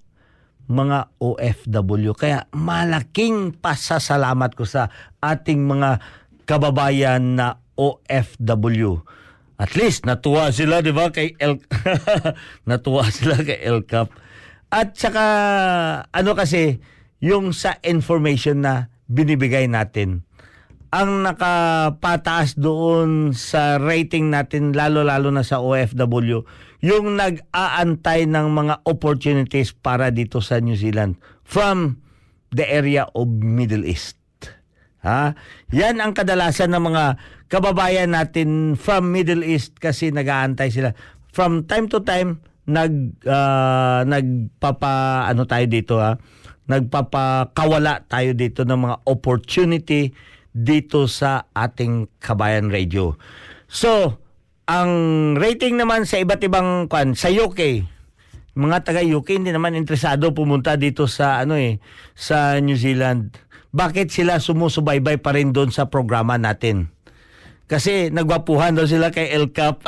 mga 0.69 1.10
OFW. 1.17 2.13
Kaya 2.13 2.46
malaking 2.53 3.58
pasasalamat 3.58 4.53
ko 4.53 4.69
sa 4.69 4.93
ating 5.17 5.65
mga 5.65 5.98
kababayan 6.46 7.36
na 7.36 7.58
OFW. 7.74 9.01
At 9.59 9.75
least 9.75 10.07
natuwa 10.07 10.55
sila, 10.55 10.79
'di 10.79 10.95
ba, 10.95 11.11
kay 11.11 11.35
El 11.35 11.59
natuwa 12.69 13.11
sila 13.11 13.43
kay 13.43 13.59
El 13.59 13.83
Cap. 13.83 14.07
At 14.71 14.95
saka 14.95 15.25
ano 16.09 16.31
kasi 16.33 16.79
yung 17.19 17.51
sa 17.51 17.75
information 17.83 18.63
na 18.63 18.87
binibigay 19.11 19.67
natin 19.67 20.23
ang 20.89 21.21
nakapataas 21.21 22.57
doon 22.57 23.37
sa 23.37 23.77
rating 23.77 24.33
natin 24.33 24.73
lalo-lalo 24.73 25.29
na 25.29 25.45
sa 25.45 25.61
OFW 25.61 26.41
yung 26.81 27.13
nag-aantay 27.13 28.25
ng 28.25 28.47
mga 28.49 28.75
opportunities 28.89 29.69
para 29.69 30.09
dito 30.09 30.41
sa 30.41 30.57
New 30.57 30.73
Zealand 30.73 31.21
from 31.45 32.01
the 32.49 32.65
area 32.65 33.05
of 33.13 33.29
Middle 33.29 33.85
East. 33.85 34.17
Ha? 35.05 35.37
Yan 35.69 36.01
ang 36.01 36.17
kadalasan 36.17 36.73
ng 36.73 36.83
mga 36.89 37.03
kababayan 37.49 38.13
natin 38.13 38.77
from 38.77 39.09
Middle 39.11 39.41
East 39.43 39.75
kasi 39.81 40.13
nag-aantay 40.13 40.69
sila. 40.69 40.93
From 41.33 41.65
time 41.65 41.89
to 41.89 42.01
time 42.05 42.45
nag 42.69 43.25
ah, 43.25 44.05
nagpapa 44.05 45.25
ano 45.25 45.43
tayo 45.49 45.65
dito 45.65 45.97
ha. 45.97 46.15
Nagpapakawala 46.69 48.05
tayo 48.05 48.37
dito 48.37 48.61
ng 48.61 48.77
mga 48.77 48.95
opportunity 49.09 50.13
dito 50.53 51.09
sa 51.09 51.49
ating 51.49 52.21
Kabayan 52.21 52.69
Radio. 52.69 53.17
So, 53.65 54.21
ang 54.69 54.91
rating 55.33 55.81
naman 55.81 56.05
sa 56.05 56.21
iba't 56.21 56.45
ibang 56.45 56.85
kwan 56.85 57.17
sa 57.17 57.33
UK, 57.33 57.89
mga 58.53 58.85
taga 58.85 59.01
UK 59.01 59.41
hindi 59.41 59.49
naman 59.49 59.73
interesado 59.73 60.29
pumunta 60.29 60.77
dito 60.77 61.09
sa 61.09 61.41
ano 61.41 61.57
eh 61.57 61.81
sa 62.13 62.61
New 62.61 62.77
Zealand. 62.77 63.33
Bakit 63.73 64.13
sila 64.13 64.37
sumusubaybay 64.37 65.21
pa 65.21 65.33
rin 65.33 65.49
doon 65.53 65.73
sa 65.73 65.89
programa 65.89 66.37
natin? 66.37 66.93
Kasi 67.69 68.09
nagwapuhan 68.09 68.73
daw 68.73 68.89
sila 68.89 69.13
kay 69.13 69.29
El 69.29 69.53
Cap. 69.53 69.85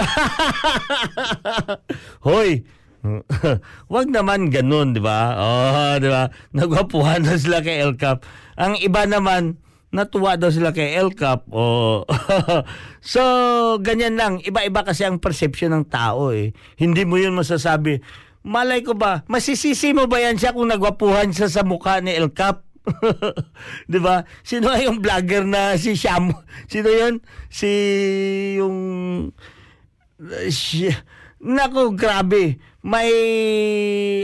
Hoy, 2.27 2.61
Wag 3.93 4.07
naman 4.13 4.53
ganun, 4.53 4.93
'di 4.93 5.01
ba? 5.01 5.33
Oh, 5.38 5.93
'di 5.97 6.09
ba? 6.09 6.29
Nagwapuhan 6.53 7.25
daw 7.25 7.33
sila 7.38 7.65
kay 7.65 7.81
El 7.81 7.97
Cap. 7.97 8.21
Ang 8.57 8.77
iba 8.77 9.09
naman 9.09 9.57
natuwa 9.91 10.38
daw 10.38 10.53
sila 10.53 10.71
kay 10.71 10.95
El 10.95 11.17
Cap. 11.17 11.50
Oh. 11.50 12.05
so, 13.01 13.21
ganyan 13.81 14.15
lang. 14.15 14.39
Iba-iba 14.45 14.85
kasi 14.85 15.03
ang 15.03 15.19
perception 15.19 15.73
ng 15.75 15.85
tao 15.89 16.29
eh. 16.31 16.53
Hindi 16.77 17.03
mo 17.03 17.17
'yun 17.17 17.33
masasabi. 17.33 18.00
Malay 18.41 18.81
ko 18.81 18.98
ba, 18.98 19.22
masisisi 19.29 19.94
mo 19.94 20.09
ba 20.09 20.17
yan 20.17 20.37
siya 20.37 20.53
kung 20.57 20.65
nagwapuhan 20.65 21.29
siya 21.29 21.46
sa 21.46 21.61
mukha 21.61 22.01
ni 22.01 22.13
El 22.13 22.33
Cap? 22.33 22.65
'Di 23.89 24.00
ba? 24.01 24.25
Sino 24.41 24.74
ay 24.74 24.89
yung 24.89 25.00
vlogger 25.00 25.46
na 25.46 25.77
si 25.77 25.94
Sham? 25.94 26.33
Sino 26.65 26.89
'yun? 26.89 27.22
Si 27.48 27.70
yung 28.57 28.77
si, 30.50 30.89
Nako, 31.41 31.98
grabe. 31.98 32.61
May 32.81 33.09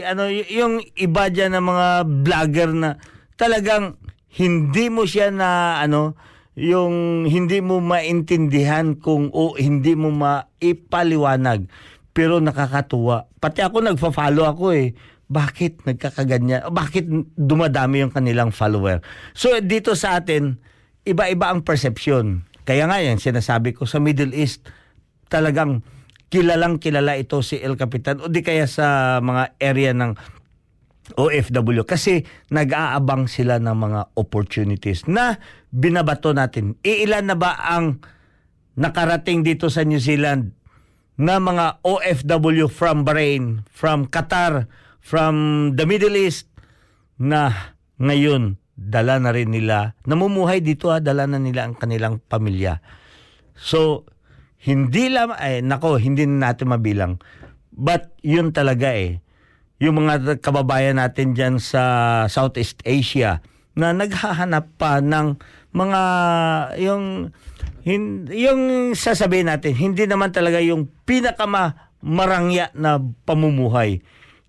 ano 0.06 0.30
yung 0.30 0.82
iba 0.98 1.30
diyan 1.30 1.58
ng 1.58 1.66
mga 1.66 1.88
vlogger 2.26 2.70
na 2.74 2.98
talagang 3.38 3.98
hindi 4.38 4.90
mo 4.90 5.06
siya 5.06 5.34
na 5.34 5.82
ano 5.82 6.18
yung 6.58 7.26
hindi 7.30 7.62
mo 7.62 7.78
maintindihan 7.78 8.98
kung 8.98 9.30
o 9.30 9.54
hindi 9.54 9.94
mo 9.94 10.10
maipaliwanag 10.10 11.70
pero 12.18 12.42
nakakatuwa. 12.42 13.30
Pati 13.38 13.62
ako 13.62 13.78
nagfa-follow 13.86 14.46
ako 14.50 14.74
eh. 14.74 14.98
Bakit 15.28 15.84
nagkakaganyan? 15.84 16.72
Bakit 16.72 17.36
dumadami 17.36 18.04
yung 18.04 18.14
kanilang 18.16 18.56
follower? 18.56 19.04
So 19.36 19.52
dito 19.60 19.96
sa 19.96 20.20
atin, 20.20 20.60
iba-iba 21.04 21.52
ang 21.52 21.64
perception. 21.68 22.48
Kaya 22.68 22.88
nga 22.88 23.00
yan, 23.00 23.20
sinasabi 23.20 23.76
ko 23.76 23.88
sa 23.88 24.00
Middle 24.00 24.36
East, 24.36 24.68
talagang 25.32 25.84
kilalang 26.28 26.80
kilala 26.80 27.16
ito 27.16 27.40
si 27.40 27.56
El 27.60 27.80
Capitan 27.80 28.20
o 28.20 28.28
di 28.28 28.44
kaya 28.44 28.68
sa 28.68 29.20
mga 29.24 29.56
area 29.64 29.96
ng 29.96 30.12
OFW 31.16 31.88
kasi 31.88 32.28
nag-aabang 32.52 33.32
sila 33.32 33.64
ng 33.64 33.72
mga 33.72 34.02
opportunities 34.20 35.08
na 35.08 35.40
binabato 35.72 36.36
natin. 36.36 36.76
Iilan 36.84 37.32
na 37.32 37.40
ba 37.40 37.56
ang 37.64 38.04
nakarating 38.76 39.48
dito 39.48 39.72
sa 39.72 39.88
New 39.88 40.04
Zealand 40.04 40.52
na 41.16 41.40
mga 41.40 41.80
OFW 41.88 42.68
from 42.68 43.08
Bahrain, 43.08 43.64
from 43.72 44.04
Qatar, 44.12 44.68
from 45.08 45.36
the 45.80 45.88
Middle 45.88 46.20
East 46.20 46.52
na 47.16 47.72
ngayon 47.96 48.60
dala 48.76 49.24
na 49.24 49.32
rin 49.32 49.56
nila, 49.56 49.96
namumuhay 50.04 50.60
dito 50.60 50.92
ha, 50.92 51.00
dala 51.00 51.24
na 51.26 51.40
nila 51.40 51.64
ang 51.64 51.80
kanilang 51.80 52.20
pamilya. 52.20 52.84
So, 53.56 54.04
hindi 54.62 55.10
lang, 55.10 55.34
eh, 55.40 55.64
nako, 55.64 55.98
hindi 55.98 56.28
na 56.28 56.52
natin 56.52 56.76
mabilang. 56.76 57.18
But, 57.72 58.14
yun 58.22 58.52
talaga 58.54 58.94
eh. 58.94 59.24
Yung 59.82 60.04
mga 60.04 60.44
kababayan 60.44 61.02
natin 61.02 61.34
dyan 61.34 61.58
sa 61.58 61.82
Southeast 62.30 62.84
Asia 62.86 63.42
na 63.74 63.98
naghahanap 63.98 64.78
pa 64.78 65.02
ng 65.02 65.42
mga, 65.74 66.02
yung, 66.84 67.34
hin, 67.82 68.30
yung 68.30 68.94
sasabihin 68.94 69.50
natin, 69.50 69.74
hindi 69.74 70.06
naman 70.06 70.30
talaga 70.30 70.62
yung 70.62 70.86
pinakama 71.08 71.94
marangya 72.04 72.70
na 72.78 73.02
pamumuhay. 73.26 74.06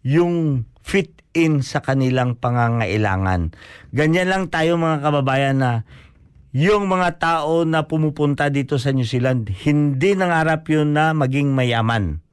Yung 0.09 0.65
fit 0.81 1.13
in 1.37 1.61
sa 1.61 1.85
kanilang 1.85 2.41
pangangailangan. 2.41 3.53
Ganyan 3.93 4.33
lang 4.33 4.49
tayo 4.49 4.81
mga 4.81 5.05
kababayan 5.05 5.61
na 5.61 5.73
yung 6.57 6.89
mga 6.89 7.21
tao 7.21 7.69
na 7.69 7.85
pumupunta 7.85 8.49
dito 8.49 8.81
sa 8.81 8.89
New 8.89 9.05
Zealand, 9.05 9.53
hindi 9.69 10.17
nangarap 10.17 10.65
yun 10.73 10.97
na 10.97 11.13
maging 11.13 11.53
mayaman. 11.53 12.25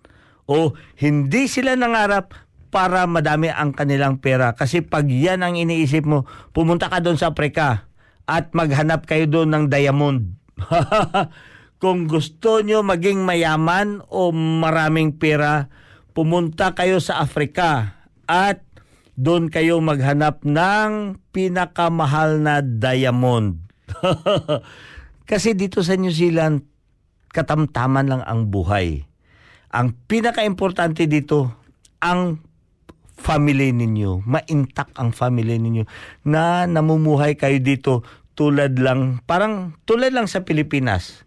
O 0.48 0.72
hindi 0.96 1.52
sila 1.52 1.76
nangarap 1.76 2.32
para 2.72 3.04
madami 3.12 3.52
ang 3.52 3.76
kanilang 3.76 4.24
pera. 4.24 4.56
Kasi 4.56 4.80
pag 4.80 5.08
yan 5.08 5.44
ang 5.44 5.60
iniisip 5.60 6.08
mo, 6.08 6.24
pumunta 6.56 6.88
ka 6.88 7.04
doon 7.04 7.20
sa 7.20 7.36
Afrika 7.36 7.92
at 8.24 8.56
maghanap 8.56 9.04
kayo 9.04 9.28
doon 9.28 9.52
ng 9.52 9.66
diamond. 9.68 10.40
Kung 11.84 12.08
gusto 12.08 12.64
nyo 12.64 12.88
maging 12.88 13.24
mayaman 13.28 14.00
o 14.08 14.32
maraming 14.32 15.20
pera, 15.20 15.68
pumunta 16.16 16.72
kayo 16.72 17.04
sa 17.04 17.20
Afrika 17.20 18.00
at 18.24 18.64
doon 19.20 19.52
kayo 19.52 19.84
maghanap 19.84 20.48
ng 20.48 21.20
pinakamahal 21.36 22.40
na 22.40 22.64
diamond. 22.64 23.60
Kasi 25.30 25.52
dito 25.54 25.84
sa 25.84 26.00
New 26.00 26.12
Zealand, 26.12 26.64
katamtaman 27.36 28.08
lang 28.08 28.24
ang 28.24 28.48
buhay. 28.48 29.04
Ang 29.76 29.92
pinaka-importante 30.08 31.04
dito, 31.04 31.52
ang 32.00 32.40
family 33.20 33.76
ninyo. 33.76 34.24
Ma-intact 34.24 34.96
ang 34.96 35.12
family 35.12 35.60
ninyo 35.60 35.84
na 36.24 36.64
namumuhay 36.64 37.36
kayo 37.36 37.60
dito 37.60 38.08
tulad 38.36 38.76
lang, 38.80 39.24
parang 39.24 39.80
tulad 39.88 40.12
lang 40.12 40.28
sa 40.28 40.44
Pilipinas. 40.44 41.24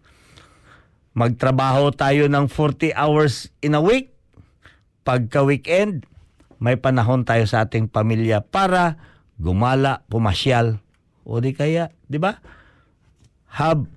Magtrabaho 1.17 1.89
tayo 1.89 2.29
ng 2.29 2.45
40 2.45 2.93
hours 2.93 3.49
in 3.65 3.73
a 3.73 3.81
week. 3.81 4.13
Pagka 5.07 5.41
weekend, 5.41 6.05
may 6.59 6.75
panahon 6.75 7.23
tayo 7.23 7.47
sa 7.47 7.65
ating 7.65 7.87
pamilya 7.87 8.43
para 8.43 8.99
gumala, 9.39 10.03
pumasyal. 10.11 10.83
O 11.23 11.39
di 11.39 11.55
kaya, 11.55 11.95
di 12.11 12.19
ba? 12.19 12.43
Have 13.49 13.87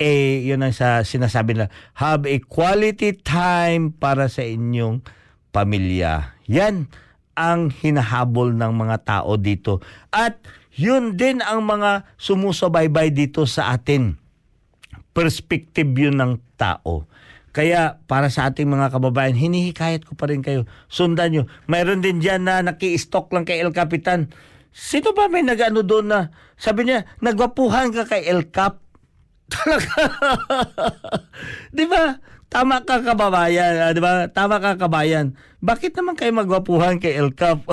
a, 0.00 0.12
yun 0.42 0.64
ang 0.64 0.72
sa, 0.72 1.04
sinasabi 1.04 1.58
na, 1.58 1.68
have 1.98 2.24
a 2.24 2.40
quality 2.40 3.12
time 3.18 3.92
para 3.92 4.30
sa 4.32 4.42
inyong 4.42 5.04
pamilya. 5.52 6.38
Yan 6.48 6.88
ang 7.38 7.70
hinahabol 7.70 8.50
ng 8.56 8.72
mga 8.74 8.96
tao 9.06 9.38
dito. 9.38 9.78
At 10.10 10.42
yun 10.74 11.14
din 11.14 11.38
ang 11.42 11.66
mga 11.66 12.06
sumusubaybay 12.18 13.14
dito 13.14 13.46
sa 13.46 13.74
atin. 13.74 14.18
Perspective 15.14 15.90
yun 15.94 16.18
ng 16.18 16.32
tao. 16.58 17.06
Kaya 17.58 17.98
para 18.06 18.30
sa 18.30 18.46
ating 18.46 18.70
mga 18.70 18.94
kababayan, 18.94 19.34
hinihikayat 19.34 20.06
ko 20.06 20.14
pa 20.14 20.30
rin 20.30 20.46
kayo. 20.46 20.62
Sundan 20.86 21.34
nyo. 21.34 21.50
Mayroon 21.66 22.06
din 22.06 22.22
dyan 22.22 22.46
na 22.46 22.62
naki-stock 22.62 23.34
lang 23.34 23.42
kay 23.42 23.58
El 23.58 23.74
Capitan. 23.74 24.30
Sino 24.70 25.10
ba 25.10 25.26
may 25.26 25.42
nag-ano 25.42 25.82
doon 25.82 26.06
na, 26.06 26.30
sabi 26.54 26.86
niya, 26.86 27.02
nagwapuhan 27.18 27.90
ka 27.90 28.06
kay 28.06 28.30
El 28.30 28.46
Cap. 28.54 28.78
Talaga. 29.50 29.90
di 31.74 31.82
ba? 31.90 32.22
Tama 32.46 32.86
ka 32.86 33.02
kababayan, 33.02 33.74
ah, 33.82 33.90
di 33.90 33.98
ba? 33.98 34.30
Tama 34.30 34.62
ka 34.62 34.78
kabayan. 34.78 35.34
Bakit 35.58 35.98
naman 35.98 36.14
kayo 36.14 36.30
magwapuhan 36.30 37.02
kay 37.02 37.18
El 37.18 37.34
Cap? 37.34 37.66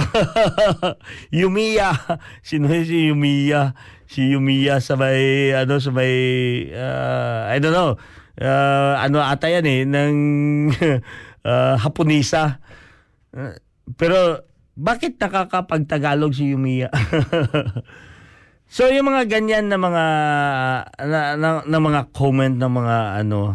Yumiya. 1.30 1.94
Sino 2.42 2.74
si 2.74 3.14
Yumiya? 3.14 3.78
Si 4.10 4.34
Yumiya 4.34 4.82
sa 4.82 4.98
may, 4.98 5.54
ano, 5.54 5.78
sa 5.78 5.94
may, 5.94 6.18
ah, 6.74 7.54
I 7.54 7.62
don't 7.62 7.70
know, 7.70 8.02
Ah, 8.36 9.00
ano 9.00 9.24
ata 9.24 9.48
yan 9.48 9.66
eh, 9.66 9.82
ng 9.88 10.16
ah, 11.48 11.76
Haponisa. 11.80 12.60
Ah, 13.32 13.56
pero, 13.96 14.44
bakit 14.76 15.16
nakakapagtagalog 15.16 16.36
si 16.36 16.52
Yumiya? 16.52 16.92
So 18.66 18.90
yung 18.90 19.14
mga 19.14 19.30
ganyan 19.30 19.70
na 19.70 19.78
mga 19.78 20.06
na, 21.06 21.20
na, 21.38 21.50
na 21.64 21.80
mga 21.80 22.02
comment 22.12 22.50
ng 22.50 22.74
mga 22.74 22.98
ano 23.22 23.54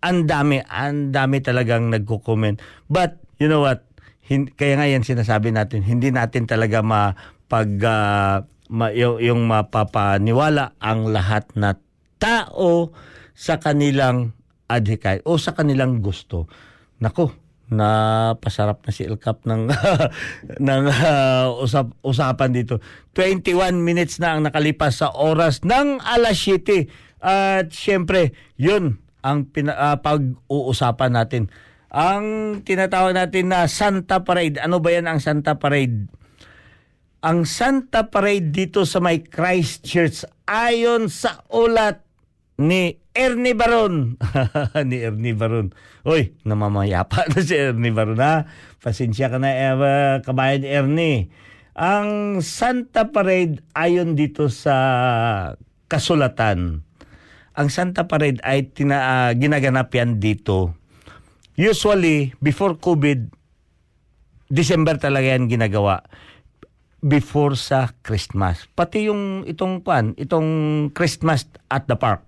ang 0.00 0.24
dami 0.24 0.64
ang 0.64 1.12
dami 1.12 1.44
talagang 1.44 1.92
nagko-comment. 1.92 2.58
But 2.88 3.20
you 3.36 3.52
know 3.52 3.62
what? 3.62 3.84
Hin, 4.26 4.50
kaya 4.50 4.80
nga 4.80 4.90
yan 4.90 5.06
sinasabi 5.06 5.54
natin, 5.54 5.86
hindi 5.86 6.10
natin 6.10 6.50
talaga 6.50 6.82
mapag 6.82 7.70
ah, 7.84 8.42
ma, 8.72 8.90
yung, 8.90 9.22
yung 9.22 9.46
mapapaniwala 9.46 10.74
ang 10.82 11.14
lahat 11.14 11.52
na 11.54 11.78
tao 12.18 12.90
sa 13.36 13.60
kanilang 13.60 14.32
adhikay 14.66 15.20
o 15.28 15.36
sa 15.36 15.52
kanilang 15.52 16.00
gusto. 16.00 16.48
Nako, 17.04 17.36
napasarap 17.68 18.86
na 18.86 18.90
si 18.94 19.04
El 19.04 19.20
Cap 19.20 19.44
ng 19.44 19.68
ng 20.66 20.84
ah, 20.88 21.52
usap, 21.52 21.92
usapan 22.00 22.56
dito. 22.56 22.80
21 23.12 23.76
minutes 23.76 24.16
na 24.22 24.34
ang 24.34 24.40
nakalipas 24.40 25.04
sa 25.04 25.12
oras 25.12 25.60
ng 25.66 26.00
alas 26.00 26.40
7. 26.40 26.88
At 27.20 27.68
syempre, 27.74 28.32
yun 28.56 29.02
ang 29.20 29.50
pina, 29.52 29.76
ah, 29.76 29.98
pag-uusapan 30.00 31.12
natin. 31.12 31.52
Ang 31.92 32.60
tinatawag 32.62 33.14
natin 33.14 33.52
na 33.52 33.68
Santa 33.68 34.24
Parade. 34.24 34.58
Ano 34.62 34.80
ba 34.80 34.94
yan 34.94 35.06
ang 35.06 35.20
Santa 35.20 35.60
Parade? 35.60 36.08
Ang 37.26 37.42
Santa 37.44 38.06
Parade 38.06 38.54
dito 38.54 38.86
sa 38.86 39.02
may 39.02 39.24
Christchurch 39.24 40.22
ayon 40.46 41.10
sa 41.10 41.42
ulat 41.50 42.05
ni 42.56 43.00
Ernie 43.12 43.56
Baron. 43.56 44.16
ni 44.88 44.96
Ernie 45.00 45.36
Baron. 45.36 45.72
Uy, 46.04 46.36
namamayapa 46.44 47.24
na 47.32 47.40
si 47.40 47.56
Ernie 47.56 47.92
Baron 47.92 48.20
ha. 48.20 48.48
Pasensya 48.80 49.32
ka 49.32 49.40
na, 49.40 49.52
eh, 49.52 49.72
kabayan 50.24 50.64
Ernie. 50.64 51.32
Ang 51.76 52.40
Santa 52.40 53.12
Parade 53.12 53.60
ayon 53.76 54.16
dito 54.16 54.48
sa 54.48 54.76
kasulatan. 55.92 56.80
Ang 57.56 57.68
Santa 57.68 58.08
Parade 58.08 58.40
ay 58.44 58.72
tina, 58.72 59.28
ah, 59.28 59.30
ginaganap 59.36 59.92
yan 59.92 60.16
dito. 60.16 60.72
Usually, 61.56 62.36
before 62.40 62.76
COVID, 62.76 63.32
December 64.52 65.00
talaga 65.00 65.36
yan 65.36 65.48
ginagawa 65.48 66.04
before 67.06 67.54
sa 67.54 67.94
Christmas. 68.02 68.66
Pati 68.74 69.06
yung 69.06 69.46
itong 69.46 69.86
pan, 69.86 70.18
itong 70.18 70.48
Christmas 70.90 71.46
at 71.70 71.86
the 71.86 71.94
park. 71.94 72.25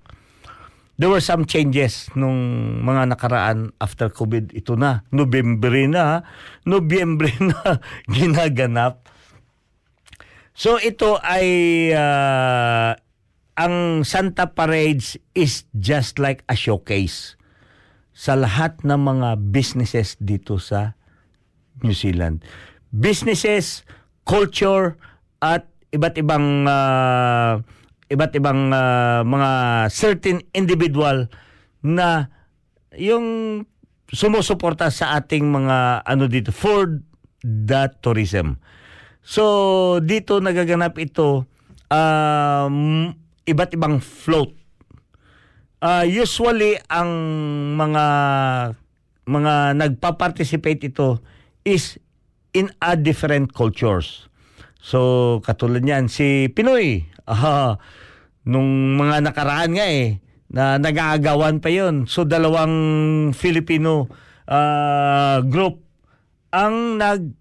There 0.98 1.06
were 1.06 1.22
some 1.22 1.46
changes 1.46 2.10
nung 2.18 2.34
mga 2.82 3.14
nakaraan 3.14 3.70
after 3.78 4.10
COVID. 4.10 4.50
Ito 4.50 4.74
na, 4.74 5.06
November 5.14 5.70
na? 5.86 6.26
Nobyembre 6.66 7.30
na 7.54 7.78
ginaganap. 8.10 9.06
So 10.58 10.74
ito 10.82 11.22
ay 11.22 11.46
ah, 11.94 12.98
ang 13.54 14.02
Santa 14.02 14.50
Parades 14.50 15.14
is 15.38 15.70
just 15.70 16.18
like 16.18 16.42
a 16.50 16.58
showcase 16.58 17.38
sa 18.10 18.34
lahat 18.34 18.82
ng 18.82 18.98
mga 18.98 19.38
businesses 19.54 20.18
dito 20.18 20.58
sa 20.58 20.98
New 21.86 21.94
Zealand. 21.94 22.42
Businesses, 22.90 23.86
culture 24.26 24.98
at 25.38 25.70
iba't 25.94 26.18
ibang 26.18 26.66
ah, 26.66 27.62
iba't 28.08 28.32
ibang 28.36 28.72
ah, 28.72 29.22
mga 29.24 29.50
certain 29.92 30.40
individual 30.56 31.28
na 31.84 32.32
yung 32.96 33.62
sumusuporta 34.08 34.88
sa 34.88 35.16
ating 35.20 35.44
mga 35.44 36.02
ano 36.04 36.24
dito 36.26 36.48
for 36.48 37.04
the 37.44 37.92
tourism. 38.00 38.56
So 39.20 40.00
dito 40.00 40.40
nagaganap 40.40 40.96
ito 40.96 41.44
um, 41.92 43.12
iba't 43.44 43.72
ibang 43.76 44.00
float. 44.00 44.56
Ah, 45.78 46.02
usually 46.02 46.80
ang 46.88 47.10
mga 47.78 48.04
mga 49.28 49.54
nagpa-participate 49.76 50.88
ito 50.88 51.20
is 51.62 52.00
in 52.56 52.72
a 52.80 52.96
different 52.96 53.52
cultures. 53.52 54.26
So 54.80 55.38
katulad 55.44 55.84
niyan 55.84 56.08
si 56.08 56.48
Pinoy. 56.48 57.04
Ah, 57.28 57.76
nung 58.48 58.96
mga 58.96 59.20
nakaraan 59.20 59.76
nga 59.76 59.84
eh 59.84 60.24
na 60.48 60.80
nag-aagawan 60.80 61.60
pa 61.60 61.68
'yon. 61.68 62.08
So 62.08 62.24
dalawang 62.24 62.72
Filipino 63.36 64.08
ah, 64.48 65.44
group 65.44 65.84
ang 66.48 66.96
nag 66.96 67.36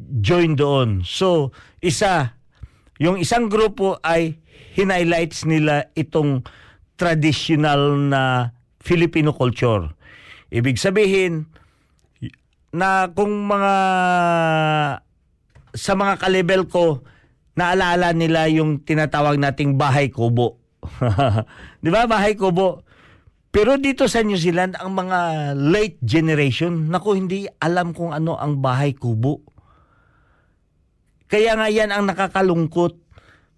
join 0.00 0.56
doon. 0.56 1.04
So, 1.04 1.52
isa, 1.84 2.40
yung 2.96 3.20
isang 3.20 3.52
grupo 3.52 4.00
ay 4.00 4.40
hinighlights 4.74 5.44
nila 5.44 5.92
itong 5.92 6.44
traditional 6.96 7.96
na 7.96 8.52
Filipino 8.80 9.32
culture. 9.36 9.92
Ibig 10.50 10.80
sabihin, 10.80 11.46
na 12.70 13.10
kung 13.10 13.50
mga 13.50 13.74
sa 15.74 15.92
mga 15.94 16.14
kalibel 16.18 16.66
ko, 16.66 17.02
naalala 17.54 18.14
nila 18.14 18.46
yung 18.50 18.82
tinatawag 18.82 19.38
nating 19.38 19.78
bahay 19.78 20.10
kubo. 20.10 20.60
Di 21.82 21.88
ba, 21.92 22.06
bahay 22.06 22.38
kubo? 22.38 22.86
Pero 23.50 23.74
dito 23.82 24.06
sa 24.06 24.22
New 24.22 24.38
Zealand, 24.38 24.78
ang 24.78 24.94
mga 24.94 25.52
late 25.58 25.98
generation, 26.06 26.86
naku, 26.86 27.18
hindi 27.18 27.50
alam 27.58 27.90
kung 27.90 28.14
ano 28.14 28.38
ang 28.38 28.62
bahay 28.62 28.94
kubo. 28.94 29.42
Kaya 31.26 31.58
nga 31.58 31.66
yan 31.66 31.90
ang 31.90 32.06
nakakalungkot. 32.06 32.98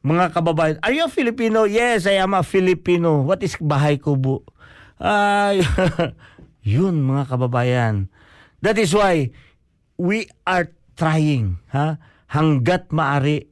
Mga 0.03 0.35
kababayan, 0.35 0.77
are 0.83 0.97
you 0.97 1.07
Filipino? 1.07 1.63
Yes, 1.63 2.11
I 2.11 2.19
am 2.19 2.35
a 2.35 2.43
Filipino. 2.43 3.23
What 3.23 3.45
is 3.47 3.55
bahay 3.61 4.03
kubo? 4.03 4.43
Ay, 4.99 5.63
yun 6.75 7.07
mga 7.07 7.31
kababayan. 7.31 8.11
That 8.65 8.83
is 8.83 8.91
why 8.97 9.31
we 10.01 10.27
are 10.43 10.75
trying, 10.99 11.63
ha? 11.71 12.03
Hanggat 12.33 12.91
maari, 12.91 13.52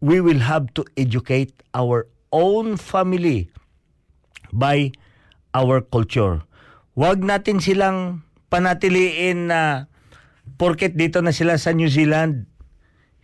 we 0.00 0.20
will 0.20 0.42
have 0.44 0.72
to 0.76 0.84
educate 0.96 1.52
our 1.72 2.08
own 2.32 2.76
family 2.76 3.48
by 4.52 4.92
our 5.56 5.80
culture. 5.80 6.44
Huwag 6.96 7.24
natin 7.24 7.60
silang 7.60 8.24
panatiliin 8.48 9.52
na 9.52 9.90
porket 10.56 10.96
dito 10.96 11.20
na 11.20 11.32
sila 11.32 11.60
sa 11.60 11.72
New 11.76 11.88
Zealand, 11.88 12.48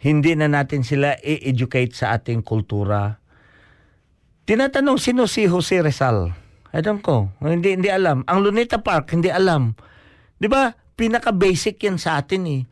hindi 0.03 0.35
na 0.35 0.51
natin 0.51 0.83
sila 0.83 1.17
i-educate 1.23 1.95
sa 1.95 2.19
ating 2.19 2.43
kultura. 2.43 3.23
Tinatanong 4.43 4.99
sino 4.99 5.31
si 5.31 5.47
Jose 5.47 5.79
Rizal. 5.79 6.35
I 6.73 6.81
don't 6.81 7.05
know. 7.05 7.31
Hindi, 7.39 7.79
hindi 7.79 7.93
alam. 7.93 8.25
Ang 8.27 8.39
Luneta 8.43 8.81
Park, 8.81 9.13
hindi 9.15 9.29
alam. 9.31 9.77
Di 10.41 10.49
ba? 10.51 10.73
Pinaka-basic 10.99 11.79
yan 11.85 12.01
sa 12.01 12.19
atin 12.19 12.43
eh. 12.49 12.63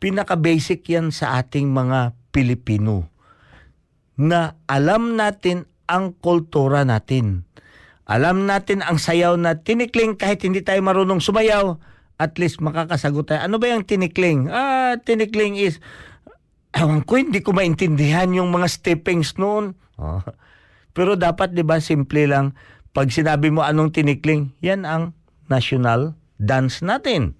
Pinaka-basic 0.00 0.82
yan 0.90 1.12
sa 1.14 1.38
ating 1.38 1.70
mga 1.70 2.16
Pilipino. 2.34 3.09
Na 4.20 4.60
alam 4.68 5.16
natin 5.16 5.64
ang 5.88 6.12
kultura 6.12 6.84
natin. 6.84 7.48
Alam 8.04 8.44
natin 8.44 8.84
ang 8.84 9.00
sayaw 9.00 9.38
na 9.40 9.56
tinikling 9.56 10.18
kahit 10.18 10.44
hindi 10.44 10.60
tayo 10.60 10.82
marunong 10.84 11.24
sumayaw. 11.24 11.80
At 12.20 12.36
least 12.36 12.60
makakasagot 12.60 13.32
tayo. 13.32 13.40
Ano 13.40 13.56
ba 13.56 13.72
yung 13.72 13.88
tinikling? 13.88 14.52
Ah, 14.52 15.00
tinikling 15.00 15.56
is, 15.56 15.80
ewan 16.76 17.00
ko, 17.00 17.16
hindi 17.16 17.40
ko 17.40 17.56
maintindihan 17.56 18.28
yung 18.36 18.52
mga 18.52 18.68
steppings 18.68 19.40
noon. 19.40 19.72
Oh. 19.96 20.20
Pero 20.96 21.14
dapat, 21.16 21.54
di 21.54 21.64
ba, 21.64 21.80
simple 21.80 22.26
lang. 22.28 22.52
Pag 22.90 23.14
sinabi 23.14 23.48
mo 23.54 23.62
anong 23.62 23.94
tinikling, 23.94 24.52
yan 24.58 24.82
ang 24.82 25.14
national 25.46 26.18
dance 26.36 26.82
natin. 26.82 27.38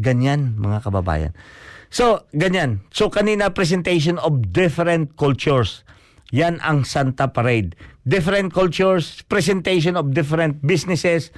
Ganyan, 0.00 0.56
mga 0.56 0.88
kababayan. 0.88 1.32
So, 1.92 2.24
ganyan. 2.32 2.80
So, 2.88 3.12
kanina 3.12 3.52
presentation 3.52 4.16
of 4.16 4.48
different 4.48 5.20
cultures. 5.20 5.84
Yan 6.32 6.56
ang 6.64 6.88
Santa 6.88 7.28
Parade. 7.28 7.76
Different 8.08 8.56
cultures, 8.56 9.20
presentation 9.28 10.00
of 10.00 10.16
different 10.16 10.64
businesses, 10.64 11.28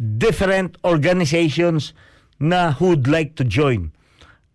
different 0.00 0.80
organizations 0.88 1.92
na 2.40 2.72
who'd 2.80 3.04
like 3.04 3.36
to 3.36 3.44
join. 3.44 3.92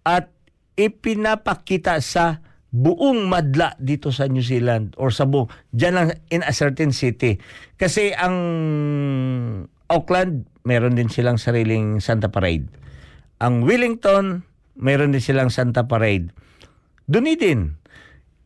At 0.01 0.33
ipinapakita 0.73 2.01
sa 2.01 2.41
buong 2.73 3.29
madla 3.29 3.77
dito 3.77 4.09
sa 4.09 4.25
New 4.25 4.41
Zealand 4.41 4.97
or 4.97 5.13
sa 5.13 5.29
buong, 5.29 5.53
dyan 5.69 5.93
lang 5.93 6.07
in 6.33 6.41
a 6.41 6.53
certain 6.57 6.89
city. 6.89 7.37
Kasi 7.77 8.09
ang 8.17 8.35
Auckland, 9.85 10.49
meron 10.65 10.97
din 10.97 11.13
silang 11.13 11.37
sariling 11.37 12.01
Santa 12.01 12.33
Parade. 12.33 12.65
Ang 13.37 13.61
Wellington, 13.61 14.46
meron 14.77 15.13
din 15.13 15.21
silang 15.21 15.51
Santa 15.51 15.85
Parade. 15.85 16.31
Dunedin, 17.09 17.77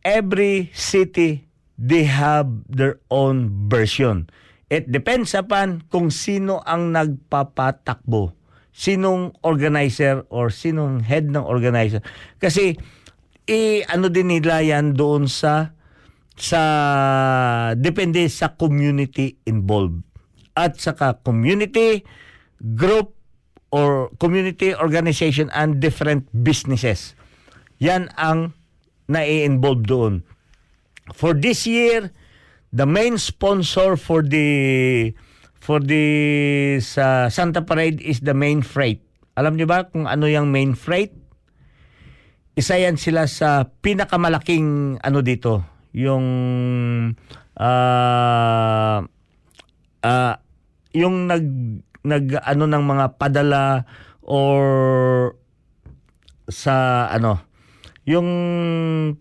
every 0.03 0.69
city, 0.73 1.47
they 1.77 2.05
have 2.07 2.47
their 2.67 2.99
own 3.09 3.69
version. 3.69 4.29
It 4.71 4.87
depends 4.87 5.35
upon 5.35 5.83
kung 5.91 6.09
sino 6.09 6.63
ang 6.63 6.95
nagpapatakbo. 6.95 8.33
Sinong 8.71 9.35
organizer 9.43 10.23
or 10.31 10.47
sinong 10.47 11.03
head 11.03 11.27
ng 11.27 11.43
organizer. 11.43 11.99
Kasi, 12.39 12.79
i 13.51 13.83
ano 13.89 14.07
din 14.07 14.31
nila 14.31 14.63
yan 14.63 14.95
doon 14.95 15.27
sa 15.27 15.75
sa 16.39 16.61
depende 17.75 18.23
sa 18.31 18.55
community 18.55 19.37
involved 19.43 20.01
at 20.55 20.79
saka 20.79 21.19
community 21.21 22.07
group 22.61 23.17
or 23.71 24.11
community 24.19 24.75
organization 24.75 25.47
and 25.55 25.79
different 25.79 26.27
businesses. 26.31 27.15
Yan 27.79 28.11
ang 28.19 28.53
nai-involve 29.07 29.83
doon. 29.87 30.13
For 31.15 31.33
this 31.33 31.65
year, 31.65 32.11
the 32.71 32.85
main 32.85 33.17
sponsor 33.17 33.97
for 33.97 34.23
the 34.23 35.11
for 35.59 35.83
the 35.83 36.05
sa 36.79 37.27
Santa 37.27 37.63
Parade 37.63 37.99
is 37.99 38.23
the 38.23 38.35
main 38.35 38.63
freight. 38.63 39.03
Alam 39.35 39.55
niyo 39.55 39.67
ba 39.67 39.87
kung 39.87 40.07
ano 40.07 40.27
yung 40.27 40.51
main 40.51 40.75
freight? 40.75 41.15
Isa 42.55 42.75
yan 42.75 42.99
sila 42.99 43.25
sa 43.31 43.63
pinakamalaking 43.79 44.99
ano 44.99 45.23
dito, 45.23 45.63
yung 45.95 46.25
ah 47.55 48.99
ah, 50.03 50.35
yung 50.91 51.31
nag 51.31 51.45
nag 52.01 52.41
ano 52.41 52.65
ng 52.65 52.83
mga 52.83 53.05
padala 53.21 53.85
or 54.25 54.61
sa 56.49 57.07
ano 57.09 57.41
yung 58.09 58.27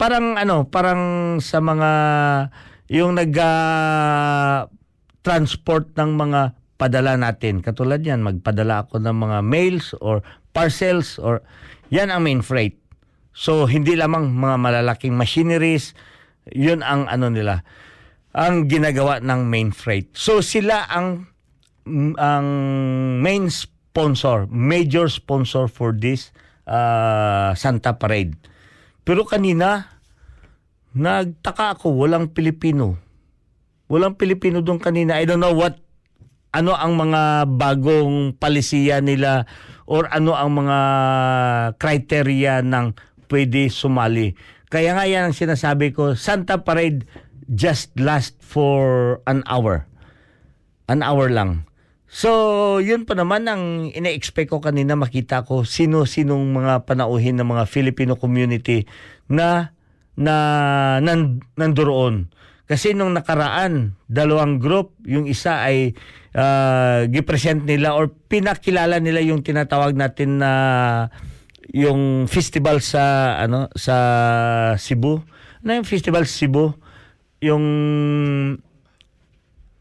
parang 0.01 0.41
ano 0.41 0.65
parang 0.67 1.37
sa 1.45 1.61
mga 1.61 1.91
yung 2.91 3.21
nag 3.21 3.33
transport 5.21 5.93
ng 6.01 6.17
mga 6.17 6.41
padala 6.81 7.13
natin. 7.21 7.61
Katulad 7.61 8.01
yan 8.01 8.25
magpadala 8.25 8.89
ako 8.89 9.05
ng 9.05 9.17
mga 9.21 9.39
mails 9.45 9.93
or 10.01 10.25
parcels 10.57 11.21
or 11.21 11.45
yan 11.93 12.09
ang 12.09 12.25
main 12.25 12.41
freight. 12.41 12.81
So 13.37 13.69
hindi 13.69 13.95
lamang 13.95 14.33
mga 14.33 14.57
malalaking 14.57 15.15
machineries 15.15 15.93
yun 16.49 16.81
ang 16.81 17.05
ano 17.07 17.29
nila 17.29 17.63
ang 18.33 18.71
ginagawa 18.71 19.21
ng 19.21 19.45
main 19.45 19.71
freight. 19.75 20.15
So 20.17 20.41
sila 20.41 20.89
ang 20.89 21.31
ang 22.17 22.47
main 23.21 23.49
sponsor, 23.49 24.47
major 24.51 25.09
sponsor 25.09 25.67
for 25.67 25.97
this 25.97 26.33
uh, 26.69 27.53
Santa 27.57 27.97
Parade. 27.97 28.37
Pero 29.05 29.25
kanina, 29.25 29.89
nagtaka 30.93 31.79
ako, 31.79 31.97
walang 31.97 32.31
Pilipino. 32.31 33.01
Walang 33.91 34.15
Pilipino 34.21 34.63
doon 34.63 34.79
kanina. 34.79 35.19
I 35.19 35.27
don't 35.27 35.43
know 35.43 35.57
what, 35.57 35.81
ano 36.55 36.75
ang 36.75 36.99
mga 36.99 37.47
bagong 37.59 38.37
palisiya 38.37 39.03
nila 39.03 39.47
or 39.87 40.07
ano 40.11 40.35
ang 40.39 40.55
mga 40.55 40.79
criteria 41.79 42.63
ng 42.63 42.95
pwede 43.31 43.71
sumali. 43.71 44.35
Kaya 44.71 44.95
nga 44.95 45.07
yan 45.07 45.31
ang 45.31 45.35
sinasabi 45.35 45.91
ko, 45.91 46.15
Santa 46.15 46.63
Parade 46.63 47.07
just 47.51 47.91
last 47.99 48.39
for 48.39 49.19
an 49.27 49.43
hour 49.51 49.91
an 50.91 51.07
hour 51.07 51.31
lang. 51.31 51.63
So, 52.11 52.83
yun 52.83 53.07
pa 53.07 53.15
naman 53.15 53.47
ang 53.47 53.95
ina-expect 53.95 54.51
ko 54.51 54.59
kanina 54.59 54.99
makita 54.99 55.47
ko 55.47 55.63
sino-sinong 55.63 56.51
mga 56.51 56.83
panauhin 56.83 57.39
ng 57.39 57.47
mga 57.47 57.65
Filipino 57.71 58.19
community 58.19 58.83
na 59.31 59.71
na 60.19 60.35
nan, 60.99 61.39
nandoon. 61.55 62.35
Kasi 62.67 62.99
nung 62.99 63.15
nakaraan, 63.15 63.95
dalawang 64.11 64.59
group, 64.59 64.99
yung 65.07 65.31
isa 65.31 65.63
ay 65.63 65.95
uh, 66.35 67.07
gipresent 67.07 67.63
nila 67.63 67.95
or 67.95 68.11
pinakilala 68.11 68.99
nila 68.99 69.23
yung 69.23 69.47
tinatawag 69.47 69.95
natin 69.95 70.43
na 70.43 70.53
yung 71.71 72.27
festival 72.27 72.83
sa 72.83 73.35
ano 73.39 73.71
sa 73.79 73.95
Cebu. 74.75 75.23
Ano 75.63 75.71
yung 75.79 75.87
festival 75.87 76.27
sa 76.27 76.35
Cebu? 76.43 76.75
Yung 77.43 77.65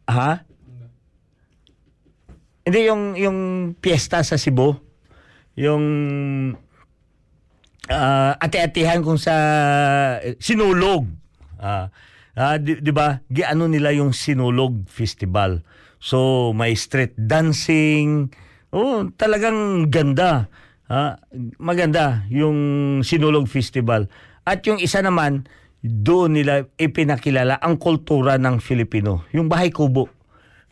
ha? 0.10 0.49
Hindi 2.70 2.86
yung 2.86 3.18
yung 3.18 3.40
piyesta 3.82 4.22
sa 4.22 4.38
Cebu. 4.38 4.78
Yung 5.58 5.84
ah, 7.90 8.38
ate-atehan 8.38 9.02
kung 9.02 9.18
sa 9.18 9.34
eh, 10.22 10.38
sinulog. 10.38 11.10
Ah, 11.58 11.90
ah, 12.38 12.62
di, 12.62 12.78
di 12.78 12.94
ba? 12.94 13.26
Giano 13.26 13.66
nila 13.66 13.90
yung 13.90 14.14
sinulog 14.14 14.86
festival. 14.86 15.66
So 15.98 16.54
may 16.54 16.78
street 16.78 17.18
dancing. 17.18 18.30
Oh, 18.70 19.10
talagang 19.18 19.90
ganda. 19.90 20.46
Ah, 20.86 21.18
maganda 21.58 22.30
yung 22.30 23.02
sinulog 23.02 23.50
festival. 23.50 24.14
At 24.46 24.62
yung 24.70 24.78
isa 24.78 25.02
naman 25.02 25.50
doon 25.82 26.38
nila 26.38 26.70
ipinakilala 26.78 27.58
ang 27.66 27.82
kultura 27.82 28.38
ng 28.38 28.62
Filipino, 28.62 29.26
yung 29.34 29.50
bahay 29.50 29.74
kubo 29.74 30.19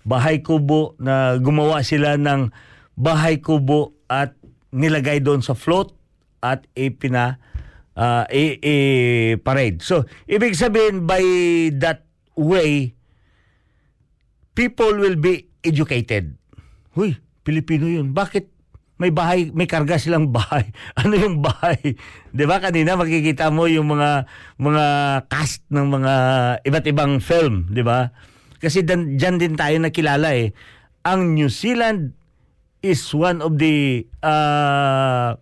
bahay 0.08 0.39
kubo 0.39 0.96
na 1.04 1.36
gumawa 1.36 1.84
sila 1.84 2.15
ng 2.15 2.56
bahay 2.96 3.43
kubo 3.43 3.91
at 4.08 4.32
nilagay 4.72 5.20
doon 5.20 5.43
sa 5.43 5.52
float 5.52 5.91
at 6.39 6.63
ipina 6.80 7.43
uh, 8.00 8.24
i, 8.32 8.56
i 8.63 8.76
parade. 9.43 9.84
So, 9.84 10.08
ibig 10.32 10.56
sabihin 10.56 11.04
by 11.04 11.20
that 11.84 12.08
way 12.39 12.96
people 14.56 14.96
will 14.96 15.20
be 15.20 15.52
educated. 15.60 16.39
Huy, 16.96 17.20
Pilipino 17.43 17.91
'yun. 17.91 18.15
Bakit 18.15 18.56
may 18.98 19.13
bahay, 19.13 19.54
may 19.54 19.70
karga 19.70 20.02
silang 20.02 20.32
bahay. 20.38 20.72
Ano 20.96 21.20
yung 21.20 21.43
bahay? 21.43 22.00
'Di 22.32 22.46
ba 22.48 22.63
kanina 22.63 22.96
makikita 22.96 23.52
mo 23.52 23.67
yung 23.67 23.91
mga 23.91 24.26
mga 24.56 24.86
cast 25.28 25.67
ng 25.67 25.86
mga 26.00 26.13
iba't 26.63 26.86
ibang 26.88 27.20
film, 27.20 27.67
'di 27.70 27.84
ba? 27.84 28.15
Kasi 28.58 28.82
dan, 28.82 29.17
dyan 29.17 29.38
din 29.38 29.54
tayo 29.54 29.78
nakilala 29.78 30.34
eh. 30.34 30.54
Ang 31.06 31.38
New 31.38 31.48
Zealand 31.48 32.13
is 32.82 33.02
one 33.13 33.41
of 33.41 33.58
the 33.58 34.06
uh, 34.22 35.38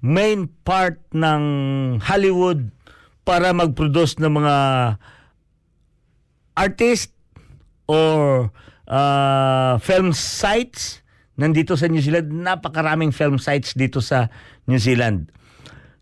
main 0.00 0.48
part 0.64 0.98
ng 1.12 1.42
Hollywood 2.00 2.72
para 3.22 3.52
mag-produce 3.52 4.16
ng 4.18 4.32
mga 4.32 4.56
artist 6.56 7.12
or 7.86 8.48
uh, 8.90 9.78
film 9.78 10.10
sites 10.10 11.04
nandito 11.40 11.76
sa 11.76 11.88
New 11.88 12.02
Zealand. 12.02 12.32
Napakaraming 12.32 13.14
film 13.14 13.40
sites 13.40 13.72
dito 13.72 14.02
sa 14.04 14.28
New 14.68 14.80
Zealand. 14.80 15.32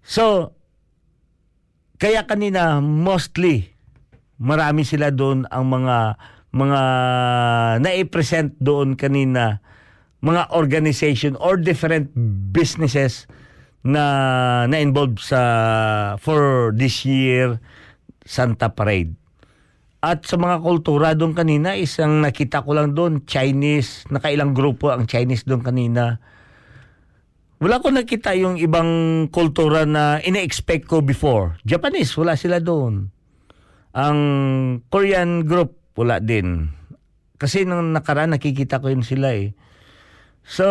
So, 0.03 0.57
kaya 1.99 2.25
kanina 2.25 2.79
mostly 2.81 3.75
marami 4.39 4.87
sila 4.87 5.11
doon 5.11 5.45
ang 5.51 5.67
mga 5.67 6.15
mga 6.59 6.81
na-present 7.79 8.59
doon 8.59 8.99
kanina 8.99 9.63
mga 10.19 10.51
organization 10.55 11.39
or 11.39 11.55
different 11.55 12.11
businesses 12.51 13.31
na 13.87 14.67
na-involved 14.67 15.23
sa 15.23 15.41
for 16.19 16.75
this 16.75 17.07
year 17.07 17.63
Santa 18.27 18.75
Parade. 18.75 19.15
At 19.99 20.27
sa 20.27 20.39
mga 20.39 20.63
kultura 20.63 21.15
doon 21.15 21.35
kanina, 21.35 21.75
isang 21.75 22.23
nakita 22.23 22.63
ko 22.63 22.71
lang 22.75 22.95
doon, 22.95 23.27
Chinese, 23.27 24.07
nakailang 24.11 24.55
grupo 24.55 24.95
ang 24.95 25.11
Chinese 25.11 25.43
doon 25.43 25.63
kanina. 25.63 26.23
Wala 27.59 27.83
ko 27.83 27.91
nakita 27.91 28.31
yung 28.39 28.55
ibang 28.63 29.27
kultura 29.35 29.83
na 29.83 30.23
ina-expect 30.23 30.87
ko 30.87 31.03
before. 31.03 31.59
Japanese, 31.67 32.15
wala 32.15 32.39
sila 32.39 32.63
doon. 32.63 33.11
Ang 33.99 34.19
Korean 34.87 35.43
group, 35.43 35.78
wala 35.99 36.23
din. 36.23 36.71
Kasi 37.43 37.67
nung 37.67 37.91
nakaraan, 37.91 38.39
nakikita 38.39 38.79
ko 38.79 38.95
yun 38.95 39.03
sila 39.03 39.35
eh. 39.35 39.59
So, 40.47 40.65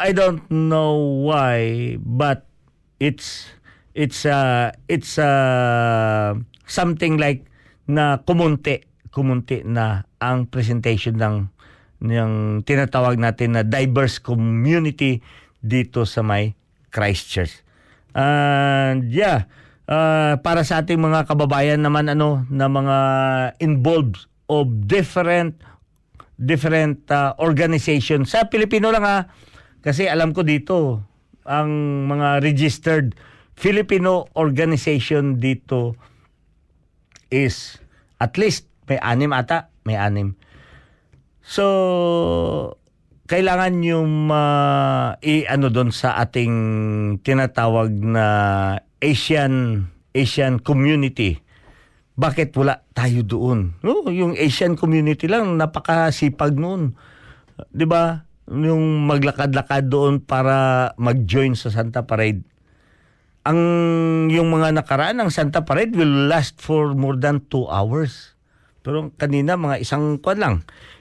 I 0.00 0.16
don't 0.16 0.48
know 0.48 0.96
why, 1.28 1.94
but 2.00 2.48
it's 2.96 3.52
it's 3.94 4.24
uh, 4.24 4.72
it's 4.88 5.20
uh, 5.20 6.34
something 6.64 7.20
like 7.20 7.44
na 7.86 8.24
kumunti 8.24 8.88
kumunti 9.12 9.62
na 9.62 10.08
ang 10.18 10.50
presentation 10.50 11.20
ng 11.20 11.36
ng 12.00 12.64
tinatawag 12.64 13.20
natin 13.20 13.54
na 13.54 13.62
diverse 13.62 14.18
community 14.18 15.20
dito 15.60 16.08
sa 16.08 16.24
may 16.24 16.56
Christchurch. 16.90 17.62
And 18.16 19.06
yeah, 19.12 19.46
uh, 19.90 20.38
para 20.40 20.62
sa 20.62 20.80
ating 20.80 21.02
mga 21.02 21.26
kababayan 21.26 21.82
naman 21.82 22.06
ano 22.06 22.46
na 22.48 22.70
mga 22.70 22.98
involved 23.58 24.30
of 24.46 24.70
different 24.86 25.58
different 26.40 27.04
uh, 27.12 27.36
organization. 27.36 28.24
Sa 28.24 28.48
Pilipino 28.48 28.88
lang 28.94 29.04
ha 29.04 29.28
kasi 29.82 30.06
alam 30.06 30.32
ko 30.32 30.46
dito 30.46 31.02
ang 31.44 31.68
mga 32.06 32.40
registered 32.40 33.18
Filipino 33.58 34.30
organization 34.38 35.36
dito 35.36 35.98
is 37.28 37.76
at 38.16 38.40
least 38.40 38.70
may 38.88 38.96
anim 39.02 39.34
ata 39.36 39.68
may 39.84 39.98
anim. 39.98 40.38
So 41.44 41.66
kailangan 43.30 43.84
yung 43.86 44.26
uh, 44.32 45.14
i 45.22 45.46
ano 45.46 45.70
doon 45.70 45.94
sa 45.94 46.18
ating 46.18 46.54
tinatawag 47.22 47.94
na 47.94 48.26
Asian 49.00 49.86
Asian 50.12 50.60
community 50.60 51.40
bakit 52.20 52.52
wala 52.52 52.84
tayo 52.92 53.24
doon? 53.24 53.80
No, 53.80 54.04
yung 54.12 54.36
Asian 54.36 54.76
community 54.76 55.24
lang 55.24 55.56
napakasipag 55.56 56.52
noon. 56.52 56.92
'Di 57.72 57.88
ba? 57.88 58.28
Yung 58.44 59.08
maglakad-lakad 59.08 59.88
doon 59.88 60.20
para 60.20 60.90
mag-join 61.00 61.56
sa 61.56 61.72
Santa 61.72 62.04
Parade. 62.04 62.44
Ang 63.48 63.60
yung 64.28 64.52
mga 64.52 64.76
nakaraan 64.76 65.16
ng 65.24 65.32
Santa 65.32 65.64
Parade 65.64 65.96
will 65.96 66.28
last 66.28 66.60
for 66.60 66.92
more 66.92 67.16
than 67.16 67.40
two 67.48 67.64
hours. 67.72 68.36
Pero 68.84 69.16
kanina 69.16 69.56
mga 69.56 69.80
isang 69.80 70.20
kwan 70.20 70.44
lang, 70.44 70.54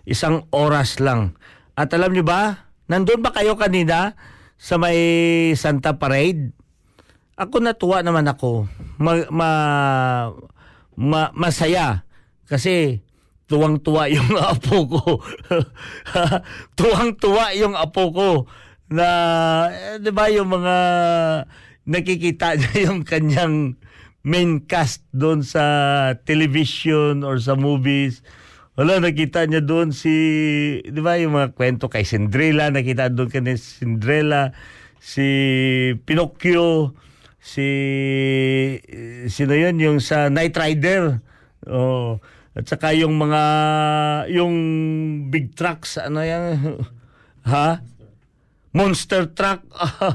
isang 0.07 0.47
oras 0.55 1.03
lang. 1.03 1.35
At 1.75 1.91
alam 1.91 2.15
niyo 2.15 2.23
ba, 2.23 2.71
nandun 2.87 3.19
ba 3.19 3.35
kayo 3.35 3.59
kanina 3.59 4.15
sa 4.55 4.79
may 4.79 4.95
Santa 5.59 5.99
Parade? 5.99 6.55
Ako 7.39 7.63
natuwa 7.63 8.03
naman 8.03 8.27
ako. 8.27 8.67
Ma, 8.99 9.23
ma, 9.31 9.49
ma- 10.99 11.31
masaya 11.31 12.03
kasi 12.51 12.99
tuwang-tuwa 13.47 14.11
yung 14.11 14.35
apo 14.51 14.77
ko. 14.91 15.23
tuwang-tuwa 16.77 17.55
yung 17.55 17.79
apo 17.79 18.11
ko 18.11 18.29
na 18.91 19.07
eh, 19.71 20.01
'di 20.03 20.11
ba 20.11 20.27
yung 20.27 20.51
mga 20.51 20.75
nakikita 21.87 22.53
niya 22.59 22.91
yung 22.91 23.07
kanyang 23.07 23.79
main 24.27 24.59
cast 24.67 25.07
doon 25.15 25.39
sa 25.41 25.63
television 26.27 27.23
or 27.23 27.39
sa 27.39 27.55
movies. 27.55 28.19
Wala, 28.75 28.99
nakita 28.99 29.43
niya 29.43 29.59
doon 29.59 29.91
si, 29.91 30.11
di 30.87 31.01
ba, 31.03 31.19
yung 31.19 31.35
mga 31.35 31.51
kwento 31.51 31.91
kay 31.91 32.07
Cinderella, 32.07 32.71
nakita 32.71 33.11
doon 33.11 33.27
kay 33.27 33.43
Cinderella, 33.59 34.55
si 35.03 35.27
Pinocchio, 36.07 36.95
si 37.49 37.69
sino 39.25 39.53
yun? 39.57 39.81
Yung 39.81 39.97
sa 39.97 40.29
Night 40.29 40.53
Rider. 40.53 41.17
Oh 41.65 42.21
at 42.59 42.67
saka 42.67 42.91
yung 42.91 43.15
mga 43.15 43.43
yung 44.35 44.55
big 45.31 45.55
trucks 45.55 45.95
ano 45.95 46.19
yan? 46.19 46.43
Ha? 47.49 47.81
Monster 48.75 49.31
truck. 49.31 49.63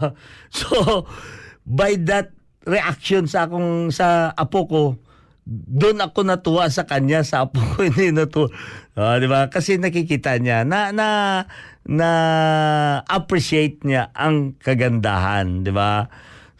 So 0.54 1.08
by 1.64 1.98
that 2.06 2.36
reaction 2.68 3.26
sa 3.26 3.48
akong 3.48 3.90
sa 3.90 4.30
apo 4.36 4.68
ko 4.68 4.82
doon 5.48 5.98
ako 6.04 6.20
natuwa 6.24 6.68
sa 6.68 6.84
kanya. 6.84 7.24
Sa 7.24 7.48
apo 7.48 7.58
ko 7.58 7.82
hindi 7.88 8.12
natuwa. 8.12 8.52
Ah, 8.94 9.16
di 9.18 9.26
ba? 9.26 9.48
Kasi 9.48 9.80
nakikita 9.80 10.36
niya 10.36 10.62
na 10.68 10.92
na 10.92 11.08
na 11.88 12.10
appreciate 13.08 13.82
niya 13.88 14.12
ang 14.14 14.54
kagandahan 14.60 15.64
di 15.64 15.72
ba 15.72 16.06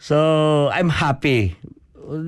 So, 0.05 0.69
I'm 0.69 0.93
happy 0.93 1.57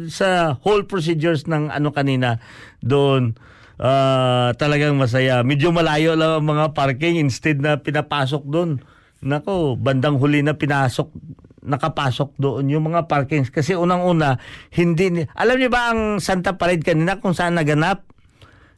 sa 0.10 0.58
whole 0.66 0.90
procedures 0.90 1.46
ng 1.46 1.70
ano 1.70 1.94
kanina 1.94 2.42
doon. 2.82 3.38
ah, 3.78 4.50
talagang 4.58 4.98
masaya. 4.98 5.46
Medyo 5.46 5.70
malayo 5.70 6.18
lang 6.18 6.42
ang 6.42 6.48
mga 6.50 6.74
parking 6.74 7.22
instead 7.22 7.62
na 7.62 7.78
pinapasok 7.78 8.42
doon. 8.50 8.82
Nako, 9.22 9.78
bandang 9.78 10.18
huli 10.18 10.42
na 10.42 10.58
pinasok 10.58 11.14
nakapasok 11.62 12.34
doon 12.42 12.66
yung 12.72 12.90
mga 12.90 13.12
parkings 13.12 13.52
kasi 13.52 13.76
unang-una 13.76 14.40
hindi 14.72 15.28
alam 15.36 15.60
niyo 15.60 15.68
ba 15.68 15.92
ang 15.92 16.24
Santa 16.24 16.56
Parade 16.56 16.80
kanina 16.80 17.20
kung 17.20 17.36
saan 17.36 17.60
naganap 17.60 18.08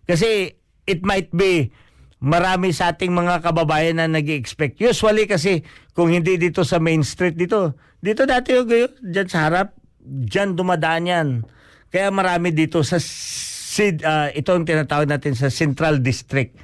kasi 0.09 0.57
it 0.89 1.05
might 1.05 1.29
be 1.29 1.69
marami 2.17 2.73
sa 2.75 2.91
ating 2.97 3.13
mga 3.13 3.45
kababayan 3.45 4.01
na 4.01 4.09
nag 4.09 4.27
expect 4.27 4.81
Usually 4.81 5.29
kasi 5.29 5.63
kung 5.95 6.11
hindi 6.11 6.35
dito 6.35 6.67
sa 6.67 6.79
main 6.79 7.03
street 7.03 7.39
dito, 7.39 7.75
dito 7.99 8.23
dati 8.23 8.55
yung 8.55 8.67
gayo, 8.67 8.87
dyan 9.03 9.27
sa 9.27 9.47
harap, 9.47 9.75
dyan 10.03 10.55
dumadaan 10.55 11.05
yan. 11.05 11.27
Kaya 11.91 12.07
marami 12.13 12.55
dito 12.55 12.79
sa 12.85 12.95
sid, 12.99 14.07
ah, 14.07 14.31
ito 14.31 14.55
ang 14.55 14.63
tinatawag 14.63 15.09
natin 15.09 15.35
sa 15.35 15.51
Central 15.51 15.99
District 15.99 16.55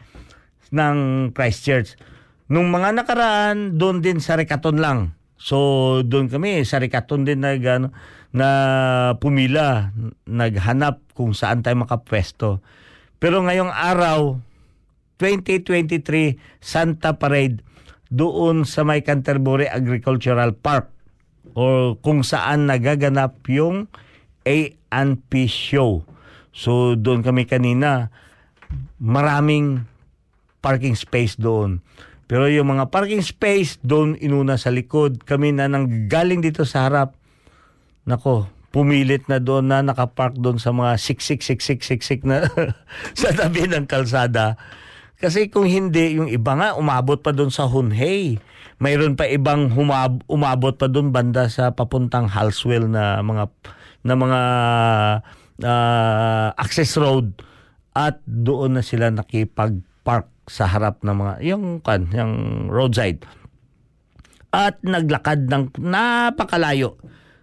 ng 0.71 1.29
Christchurch. 1.35 1.99
Nung 2.47 2.71
mga 2.71 2.95
nakaraan, 2.95 3.75
doon 3.75 3.99
din 3.99 4.23
sa 4.23 4.39
Rekaton 4.39 4.79
lang. 4.79 5.17
So, 5.35 6.01
doon 6.05 6.31
kami, 6.31 6.63
sa 6.63 6.79
Rekaton 6.79 7.27
din 7.27 7.43
nag, 7.43 7.61
ano, 7.67 7.91
na 8.35 8.49
pumila, 9.19 9.91
naghanap 10.27 11.03
kung 11.15 11.35
saan 11.35 11.63
tayo 11.63 11.83
makapwesto. 11.83 12.59
Pero 13.19 13.43
ngayong 13.43 13.71
araw, 13.71 14.39
2023 15.19 16.35
Santa 16.59 17.15
Parade 17.15 17.63
doon 18.11 18.67
sa 18.67 18.83
may 18.83 18.99
Canterbury 19.03 19.71
Agricultural 19.71 20.51
Park 20.51 20.94
o 21.55 21.95
kung 22.03 22.21
saan 22.21 22.67
nagaganap 22.67 23.39
yung 23.47 23.87
A&P 24.43 25.31
show. 25.47 26.03
So 26.51 26.93
doon 26.99 27.23
kami 27.23 27.47
kanina 27.47 28.11
maraming 28.99 29.87
parking 30.59 30.93
space 30.93 31.39
doon. 31.39 31.79
Pero 32.25 32.49
yung 32.49 32.75
mga 32.75 32.89
parking 32.89 33.21
space 33.21 33.77
doon 33.85 34.17
inuna 34.17 34.57
sa 34.57 34.73
likod. 34.73 35.23
Kami 35.23 35.53
na 35.53 35.69
nang 35.69 36.09
galing 36.09 36.41
dito 36.41 36.65
sa 36.65 36.89
harap. 36.89 37.13
Nako, 38.05 38.49
pumilit 38.73 39.29
na 39.29 39.37
doon 39.37 39.69
na 39.69 39.85
nakapark 39.85 40.35
doon 40.35 40.57
sa 40.57 40.73
mga 40.73 40.97
siksik 40.97 41.45
siksik 41.45 41.85
siksik 41.85 42.21
na 42.25 42.43
sa 43.19 43.29
tabi 43.31 43.69
ng 43.69 43.85
kalsada. 43.85 44.57
Kasi 45.15 45.47
kung 45.47 45.65
hindi, 45.65 46.19
yung 46.19 46.27
iba 46.27 46.53
nga 46.59 46.75
umabot 46.75 47.19
pa 47.19 47.31
doon 47.31 47.49
sa 47.49 47.65
Hunhey. 47.65 48.39
Mayroon 48.83 49.15
pa 49.15 49.25
ibang 49.31 49.71
humab- 49.71 50.27
umabot 50.27 50.75
pa 50.75 50.91
doon 50.91 51.15
banda 51.15 51.47
sa 51.47 51.71
papuntang 51.71 52.27
Halswell 52.27 52.91
na 52.91 53.23
mga 53.23 53.47
na 54.05 54.13
mga 54.13 54.41
ah, 55.63 56.47
access 56.59 56.99
road 56.99 57.39
at 57.95 58.19
doon 58.27 58.75
na 58.75 58.83
sila 58.83 59.07
nakipag-park 59.07 60.27
sa 60.45 60.67
harap 60.67 61.01
ng 61.01 61.15
mga 61.15 61.33
yung 61.47 61.79
kan 61.79 62.11
yung 62.11 62.67
roadside 62.67 63.23
at 64.55 64.79
naglakad 64.87 65.51
ng 65.51 65.75
napakalayo. 65.83 66.95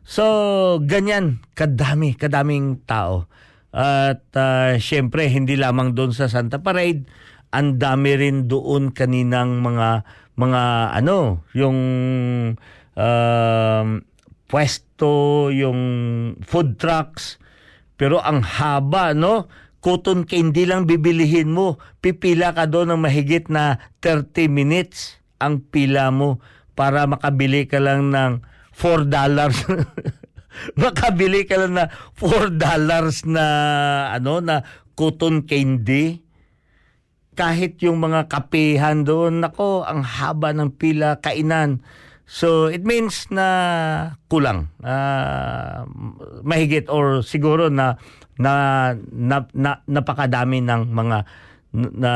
So, 0.03 0.81
ganyan, 0.81 1.45
kadami, 1.53 2.17
kadaming 2.17 2.81
tao. 2.89 3.29
At 3.73 4.25
uh, 4.33 4.81
syempre, 4.81 5.29
hindi 5.29 5.61
lamang 5.61 5.93
doon 5.93 6.17
sa 6.17 6.33
Santa 6.33 6.65
Parade, 6.65 7.05
ang 7.53 7.77
dami 7.77 8.17
rin 8.17 8.49
doon 8.49 8.91
kaninang 8.97 9.61
mga 9.61 10.09
mga 10.33 10.63
ano, 10.97 11.45
yung 11.53 11.79
um, 12.97 13.87
pwesto, 14.49 15.49
yung 15.53 15.81
food 16.45 16.81
trucks. 16.81 17.37
Pero 18.01 18.19
ang 18.21 18.41
haba, 18.41 19.13
no? 19.13 19.53
Cotton 19.83 20.25
candy 20.25 20.65
lang 20.65 20.87
bibilihin 20.87 21.53
mo. 21.53 21.77
Pipila 22.01 22.55
ka 22.55 22.71
doon 22.71 22.95
ng 22.95 23.03
mahigit 23.03 23.51
na 23.51 23.83
30 24.01 24.47
minutes 24.47 25.19
ang 25.43 25.59
pila 25.59 26.15
mo 26.15 26.39
para 26.79 27.05
makabili 27.05 27.67
ka 27.67 27.83
lang 27.83 28.15
ng 28.15 28.47
4 28.73 29.11
dollars. 29.11 29.59
makabili 30.81 31.45
ka 31.45 31.59
lang 31.59 31.75
na 31.75 31.91
4 32.15 32.55
dollars 32.55 33.27
na 33.27 33.45
ano 34.15 34.39
na 34.39 34.63
cotton 34.95 35.43
candy. 35.43 36.22
Kahit 37.33 37.81
yung 37.81 38.01
mga 38.01 38.29
kapehan 38.29 39.09
doon, 39.09 39.41
nako, 39.41 39.89
ang 39.89 40.05
haba 40.05 40.53
ng 40.53 40.77
pila, 40.77 41.17
kainan. 41.25 41.81
So, 42.29 42.69
it 42.69 42.85
means 42.85 43.29
na 43.29 43.47
kulang. 44.29 44.69
Ah, 44.85 45.85
mahigit 46.45 46.89
or 46.93 47.21
siguro 47.25 47.69
na 47.69 48.01
na, 48.41 48.53
na, 49.13 49.45
na 49.53 49.85
napakadami 49.85 50.65
ng 50.65 50.93
mga 50.93 51.19
na 51.73 52.13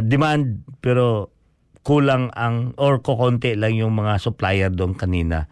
demand 0.00 0.64
pero 0.80 1.32
kulang 1.84 2.32
ang 2.34 2.74
or 2.80 2.98
kokonti 2.98 3.54
lang 3.54 3.76
yung 3.78 3.94
mga 3.94 4.18
supplier 4.18 4.72
doon 4.72 4.96
kanina. 4.96 5.46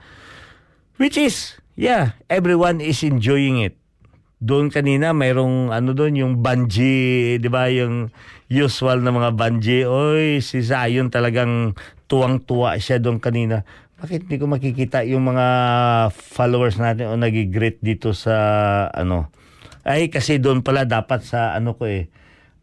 Which 0.99 1.21
is 1.21 1.61
yeah, 1.79 2.19
everyone 2.27 2.83
is 2.83 3.05
enjoying 3.07 3.63
it. 3.63 3.79
Doon 4.45 4.69
kanina 4.69 5.15
mayroong 5.15 5.71
ano 5.71 5.95
doon 5.95 6.19
yung 6.19 6.35
bungee, 6.43 7.39
'di 7.39 7.49
ba, 7.49 7.71
yung 7.71 8.11
usual 8.49 9.01
na 9.01 9.13
mga 9.13 9.31
bungee. 9.37 9.89
Oy, 9.89 10.41
si 10.45 10.61
Zion 10.61 11.09
talagang 11.09 11.77
tuwang-tuwa 12.09 12.77
siya 12.77 13.01
doon 13.01 13.21
kanina. 13.21 13.65
Bakit 14.01 14.29
hindi 14.29 14.37
ko 14.37 14.47
makikita 14.51 15.07
yung 15.07 15.33
mga 15.33 15.47
followers 16.13 16.77
natin 16.77 17.09
o 17.09 17.17
nagigreet 17.17 17.81
dito 17.81 18.13
sa 18.13 18.37
ano? 18.93 19.33
Ay 19.85 20.09
kasi 20.09 20.41
doon 20.41 20.65
pala 20.65 20.85
dapat 20.85 21.25
sa 21.25 21.57
ano 21.57 21.77
ko 21.77 21.89
eh. 21.89 22.09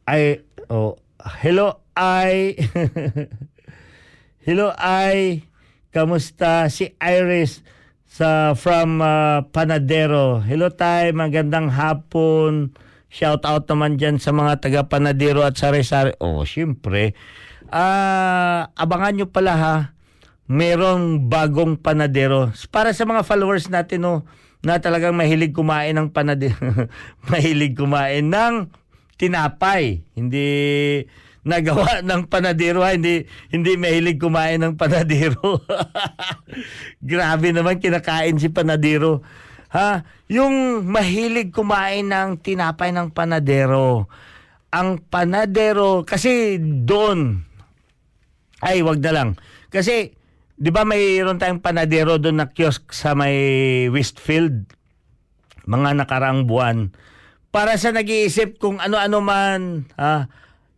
Ay 0.05 0.45
oh, 0.69 0.97
hello 1.41 1.82
ay 1.97 2.57
Hello 4.45 4.73
ay 4.73 5.45
kamusta 5.93 6.65
si 6.73 6.97
Iris 6.97 7.61
sa 8.09 8.57
from 8.57 8.97
uh, 8.97 9.45
Panadero. 9.53 10.41
Hello 10.41 10.73
tay, 10.73 11.13
magandang 11.13 11.69
hapon. 11.69 12.73
Shout 13.12 13.43
out 13.43 13.68
naman 13.68 13.99
dyan 13.99 14.24
sa 14.24 14.32
mga 14.32 14.64
taga 14.64 14.88
Panadero 14.88 15.43
at 15.43 15.59
Sari-Sari. 15.59 16.16
Oh, 16.24 16.47
syempre. 16.47 17.12
Ah, 17.68 18.72
abangan 18.80 19.20
nyo 19.20 19.28
pala 19.28 19.53
ha. 19.59 19.76
Merong 20.47 21.28
bagong 21.28 21.76
Panadero. 21.76 22.55
Para 22.72 22.95
sa 22.95 23.03
mga 23.03 23.28
followers 23.28 23.68
natin 23.68 24.07
no, 24.07 24.24
na 24.64 24.80
talagang 24.80 25.12
mahilig 25.12 25.51
kumain 25.51 25.91
ng 25.91 26.16
Panadero. 26.16 26.88
mahilig 27.32 27.76
kumain 27.76 28.32
ng 28.32 28.72
tinapay. 29.20 30.07
Hindi 30.16 30.47
nagawa 31.41 31.99
ng 32.07 32.30
panadero 32.30 32.86
ha. 32.86 32.93
hindi 32.93 33.26
hindi 33.49 33.78
mahilig 33.78 34.18
kumain 34.18 34.62
ng 34.62 34.74
panadero. 34.78 35.62
Grabe 37.12 37.53
naman 37.53 37.82
kinakain 37.82 38.38
si 38.38 38.49
panadero. 38.49 39.26
Ha? 39.72 40.03
Yung 40.28 40.84
mahilig 40.88 41.55
kumain 41.55 42.11
ng 42.11 42.39
tinapay 42.43 42.91
ng 42.91 43.15
panadero. 43.15 44.11
Ang 44.72 44.99
panadero 45.03 46.03
kasi 46.03 46.59
doon 46.59 47.43
ay 48.63 48.84
wag 48.84 48.99
na 48.99 49.11
lang. 49.11 49.30
Kasi 49.72 50.11
'di 50.61 50.69
ba 50.69 50.86
mayroon 50.86 51.41
tayong 51.41 51.65
panadero 51.65 52.22
doon 52.22 52.38
na 52.38 52.53
kiosk 52.53 52.93
sa 52.93 53.17
may 53.17 53.89
Westfield 53.89 54.69
mga 55.65 55.97
nakaraang 55.97 56.45
buwan 56.45 56.93
para 57.49 57.76
sa 57.82 57.89
nag-iisip 57.89 58.61
kung 58.61 58.78
ano-ano 58.78 59.19
man 59.26 59.89
ah, 59.97 60.30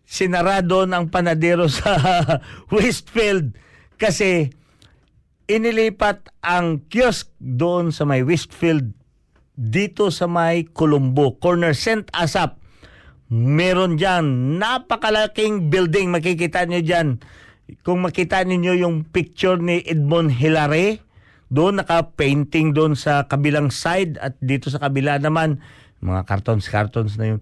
sinarado 0.07 0.87
ng 0.87 1.11
panadero 1.11 1.67
sa 1.77 1.99
Westfield 2.71 3.59
kasi 3.99 4.55
inilipat 5.53 6.33
ang 6.41 6.81
kiosk 6.89 7.29
doon 7.37 7.93
sa 7.93 8.09
may 8.09 8.25
Westfield 8.25 8.97
dito 9.53 10.09
sa 10.09 10.25
may 10.25 10.65
Colombo, 10.65 11.37
corner 11.37 11.77
St. 11.77 12.09
Asap. 12.09 12.57
Meron 13.29 13.97
dyan, 13.97 14.57
napakalaking 14.57 15.69
building, 15.69 16.09
makikita 16.09 16.65
nyo 16.65 16.81
dyan. 16.81 17.21
Kung 17.85 18.01
makita 18.01 18.41
ninyo 18.41 18.81
yung 18.81 19.05
picture 19.05 19.61
ni 19.61 19.81
Edmond 19.85 20.33
Hilare, 20.33 21.01
doon 21.53 21.77
naka-painting 21.77 22.73
doon 22.73 22.97
sa 22.97 23.29
kabilang 23.29 23.69
side 23.69 24.17
at 24.17 24.33
dito 24.41 24.73
sa 24.73 24.81
kabila 24.81 25.21
naman, 25.21 25.61
mga 26.01 26.25
cartons-cartons 26.25 27.13
na 27.21 27.37
yun. 27.37 27.39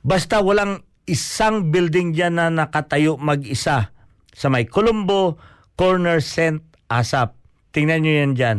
Basta 0.00 0.40
walang 0.40 0.82
isang 1.04 1.68
building 1.68 2.16
dyan 2.16 2.40
na 2.40 2.48
nakatayo 2.48 3.20
mag-isa 3.20 3.92
sa 4.32 4.46
may 4.48 4.64
Colombo, 4.64 5.36
corner 5.76 6.24
St. 6.24 6.64
Asap. 6.88 7.41
Tingnan 7.72 8.04
nyo 8.04 8.12
yan 8.12 8.32
dyan. 8.36 8.58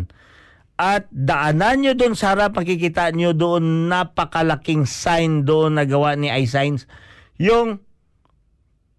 At 0.73 1.05
daanan 1.13 1.85
nyo 1.85 1.93
doon 1.93 2.17
sa 2.17 2.33
harap, 2.33 2.57
makikita 2.57 3.13
nyo 3.13 3.31
doon 3.31 3.87
napakalaking 3.87 4.89
sign 4.89 5.45
doon 5.45 5.77
na 5.77 5.85
gawa 5.85 6.17
ni 6.17 6.33
iSigns. 6.33 6.89
Yung 7.37 7.79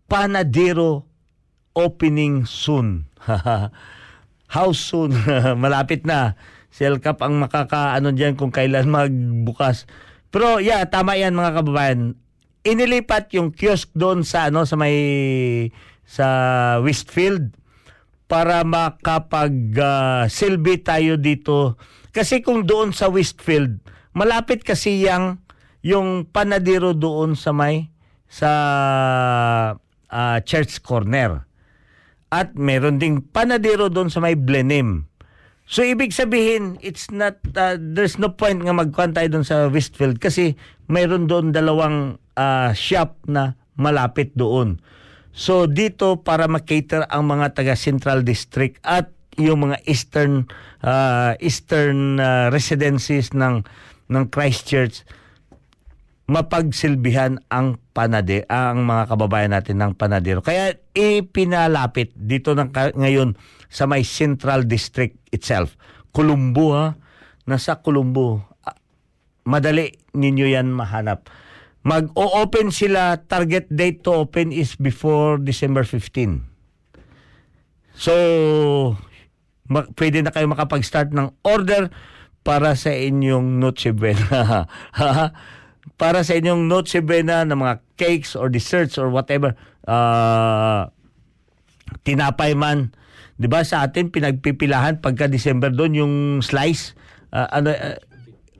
Panadero 0.04 1.08
opening 1.74 2.46
soon. 2.46 3.10
How 4.54 4.70
soon? 4.70 5.16
Malapit 5.64 6.06
na. 6.06 6.38
Si 6.70 6.86
El 6.86 7.02
Cap 7.02 7.18
ang 7.22 7.42
makakaano 7.42 8.14
dyan 8.14 8.38
kung 8.38 8.54
kailan 8.54 8.86
magbukas. 8.86 9.90
Pero 10.30 10.62
yeah, 10.62 10.86
tama 10.86 11.18
yan 11.18 11.34
mga 11.34 11.62
kababayan. 11.62 12.14
Inilipat 12.62 13.34
yung 13.34 13.50
kiosk 13.50 13.90
doon 13.94 14.22
sa 14.22 14.50
ano 14.50 14.62
sa 14.66 14.78
may 14.78 14.96
sa 16.06 16.26
Westfield 16.84 17.54
para 18.34 18.66
makapag 18.66 19.54
ah, 19.78 20.26
silbi 20.26 20.82
tayo 20.82 21.14
dito. 21.14 21.78
Kasi 22.10 22.42
kung 22.42 22.66
doon 22.66 22.90
sa 22.90 23.06
Westfield, 23.06 23.78
malapit 24.10 24.66
kasi 24.66 25.06
yang 25.06 25.38
yung 25.86 26.26
panadero 26.26 26.98
doon 26.98 27.38
sa 27.38 27.54
may 27.54 27.94
sa 28.26 28.50
ah, 30.10 30.38
Church 30.42 30.82
Corner. 30.82 31.46
At 32.34 32.58
meron 32.58 32.98
ding 32.98 33.22
panadero 33.22 33.86
doon 33.86 34.10
sa 34.10 34.18
may 34.18 34.34
Blenheim. 34.34 35.06
So 35.70 35.86
ibig 35.86 36.10
sabihin, 36.10 36.82
it's 36.82 37.14
not 37.14 37.38
uh, 37.54 37.78
there's 37.78 38.18
no 38.18 38.34
point 38.34 38.66
nga 38.66 38.74
magkuhan 38.74 39.14
doon 39.14 39.46
sa 39.46 39.70
Westfield 39.70 40.18
kasi 40.18 40.58
mayroon 40.90 41.30
doon 41.30 41.54
dalawang 41.54 42.18
uh, 42.34 42.74
shop 42.74 43.14
na 43.30 43.54
malapit 43.78 44.34
doon. 44.34 44.82
So 45.34 45.66
dito 45.66 46.22
para 46.22 46.46
makater 46.46 47.10
ang 47.10 47.26
mga 47.26 47.58
taga 47.58 47.74
Central 47.74 48.22
District 48.22 48.78
at 48.86 49.10
yung 49.34 49.66
mga 49.66 49.82
eastern 49.90 50.46
uh, 50.86 51.34
eastern 51.42 52.22
uh, 52.22 52.54
residencies 52.54 53.34
ng 53.34 53.66
ng 54.06 54.24
Christchurch 54.30 55.02
mapagsilbihan 56.24 57.36
ang 57.52 57.76
panade 57.92 58.48
ang 58.48 58.88
mga 58.88 59.12
kababayan 59.12 59.52
natin 59.52 59.76
ng 59.76 59.92
panadero. 59.92 60.40
Kaya 60.40 60.72
ipinalapit 60.96 62.16
dito 62.16 62.56
ng 62.56 62.72
ngayon 62.72 63.36
sa 63.68 63.84
may 63.84 64.06
Central 64.06 64.64
District 64.64 65.18
itself. 65.28 65.76
Colombo 66.14 66.72
ha, 66.72 66.96
nasa 67.44 67.84
Colombo. 67.84 68.40
Ah, 68.64 68.78
Madali 69.44 69.92
ninyo 70.16 70.46
yan 70.48 70.72
mahanap. 70.72 71.28
Mag-o-open 71.84 72.72
sila, 72.72 73.20
target 73.28 73.68
date 73.68 74.00
to 74.00 74.24
open 74.24 74.50
is 74.50 74.72
before 74.74 75.36
December 75.36 75.84
15. 75.84 76.40
So, 77.92 78.14
ma- 79.68 79.88
pwede 80.00 80.24
na 80.24 80.32
kayo 80.32 80.48
makapag-start 80.48 81.12
ng 81.12 81.36
order 81.44 81.92
para 82.40 82.72
sa 82.76 82.88
inyong 82.92 83.60
Noche 83.60 83.92
Buena. 83.92 84.64
para 86.00 86.24
sa 86.24 86.32
inyong 86.34 86.66
Noche 86.66 87.04
Buena 87.04 87.44
ng 87.44 87.60
mga 87.60 87.74
cakes 88.00 88.32
or 88.32 88.48
desserts 88.48 88.96
or 88.96 89.12
whatever. 89.12 89.52
Uh, 89.84 90.88
tinapay 92.04 92.56
man. 92.56 92.96
'Di 93.36 93.46
ba 93.50 93.66
sa 93.66 93.82
atin 93.82 94.08
pinagpipilahan 94.08 95.02
pagka 95.02 95.26
December 95.26 95.68
doon 95.74 95.92
yung 95.94 96.14
slice 96.40 96.94
ah, 97.34 97.50
ano 97.50 97.74
ah, 97.74 97.98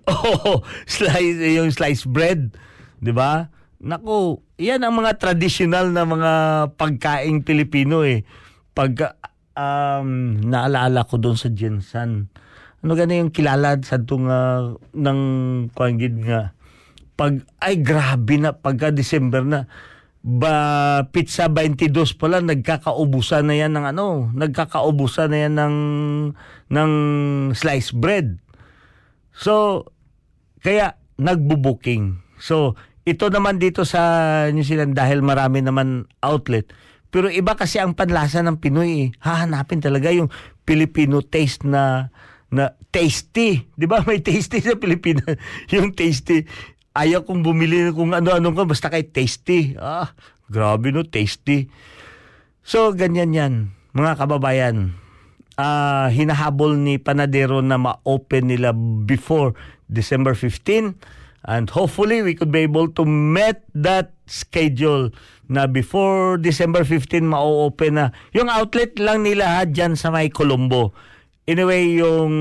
oh, 0.10 0.60
slice 0.84 1.40
yung 1.56 1.70
slice 1.72 2.04
bread, 2.04 2.52
'di 2.98 3.12
ba? 3.14 3.48
Nako, 3.84 4.40
yan 4.56 4.80
ang 4.80 4.96
mga 4.96 5.20
traditional 5.20 5.92
na 5.92 6.08
mga 6.08 6.32
pagkaing 6.78 7.44
Pilipino 7.44 8.00
eh. 8.00 8.24
Pag 8.72 9.18
um, 9.54 10.40
naalala 10.40 11.06
ko 11.06 11.18
doon 11.18 11.38
sa 11.38 11.50
Jensan. 11.50 12.32
Ano 12.84 12.92
gani 12.96 13.20
yung 13.20 13.32
kilala 13.32 13.80
sa 13.80 13.96
itong 13.96 14.28
uh, 14.28 14.76
ng 14.92 15.20
kwangid 15.72 16.20
nga. 16.20 16.52
Pag, 17.14 17.46
ay 17.62 17.80
grabe 17.80 18.40
na, 18.40 18.52
pagka 18.52 18.90
December 18.90 19.46
na, 19.46 19.70
ba 20.24 20.56
pizza 21.12 21.52
22 21.52 22.16
pala 22.16 22.40
nagkakaubusan 22.40 23.44
na 23.44 23.60
yan 23.60 23.76
ng 23.76 23.92
ano 23.92 24.32
nagkakaubusan 24.32 25.28
na 25.28 25.38
yan 25.44 25.52
ng 25.52 25.76
ng 26.72 26.92
sliced 27.52 27.92
bread 28.00 28.40
so 29.36 29.84
kaya 30.64 30.96
nagbubuking 31.20 32.23
so 32.44 32.76
ito 33.08 33.32
naman 33.32 33.56
dito 33.56 33.88
sa 33.88 34.00
New 34.52 34.64
Zealand 34.64 34.92
dahil 34.92 35.24
marami 35.24 35.64
naman 35.64 36.04
outlet 36.20 36.68
pero 37.08 37.32
iba 37.32 37.56
kasi 37.56 37.80
ang 37.80 37.96
panlasa 37.96 38.44
ng 38.44 38.60
Pinoy 38.60 39.08
eh. 39.08 39.08
hahanapin 39.24 39.80
talaga 39.80 40.12
yung 40.12 40.28
Filipino 40.68 41.24
taste 41.24 41.64
na 41.64 42.12
na 42.52 42.76
tasty 42.92 43.64
'di 43.80 43.88
ba 43.88 44.04
may 44.04 44.20
tasty 44.20 44.60
sa 44.60 44.76
Pilipinas 44.76 45.40
yung 45.72 45.96
tasty 45.96 46.44
ayaw 46.94 47.26
kong 47.26 47.42
bumili 47.42 47.90
ng 47.90 47.94
kung 47.94 48.14
ano-ano 48.14 48.54
ka, 48.54 48.62
basta 48.64 48.86
kay 48.88 49.04
tasty. 49.10 49.74
Ah, 49.76 50.14
grabe 50.46 50.94
no, 50.94 51.02
tasty. 51.02 51.68
So, 52.64 52.94
ganyan 52.94 53.34
yan, 53.34 53.52
mga 53.92 54.24
kababayan. 54.24 54.96
Ah, 55.58 56.08
hinahabol 56.10 56.78
ni 56.78 56.98
Panadero 56.98 57.60
na 57.60 57.78
ma-open 57.78 58.50
nila 58.50 58.74
before 59.04 59.54
December 59.90 60.34
15 60.34 60.96
and 61.44 61.68
hopefully 61.70 62.24
we 62.24 62.32
could 62.32 62.50
be 62.50 62.64
able 62.64 62.88
to 62.88 63.04
meet 63.04 63.60
that 63.76 64.16
schedule 64.24 65.12
na 65.48 65.68
before 65.68 66.40
December 66.40 66.84
15 66.84 67.20
ma-open 67.24 68.00
na. 68.00 68.06
Yung 68.32 68.48
outlet 68.48 68.96
lang 68.96 69.28
nila 69.28 69.60
ha, 69.60 69.62
dyan 69.68 69.96
sa 69.96 70.08
may 70.08 70.32
Colombo. 70.32 70.96
Anyway, 71.44 72.00
yung 72.00 72.32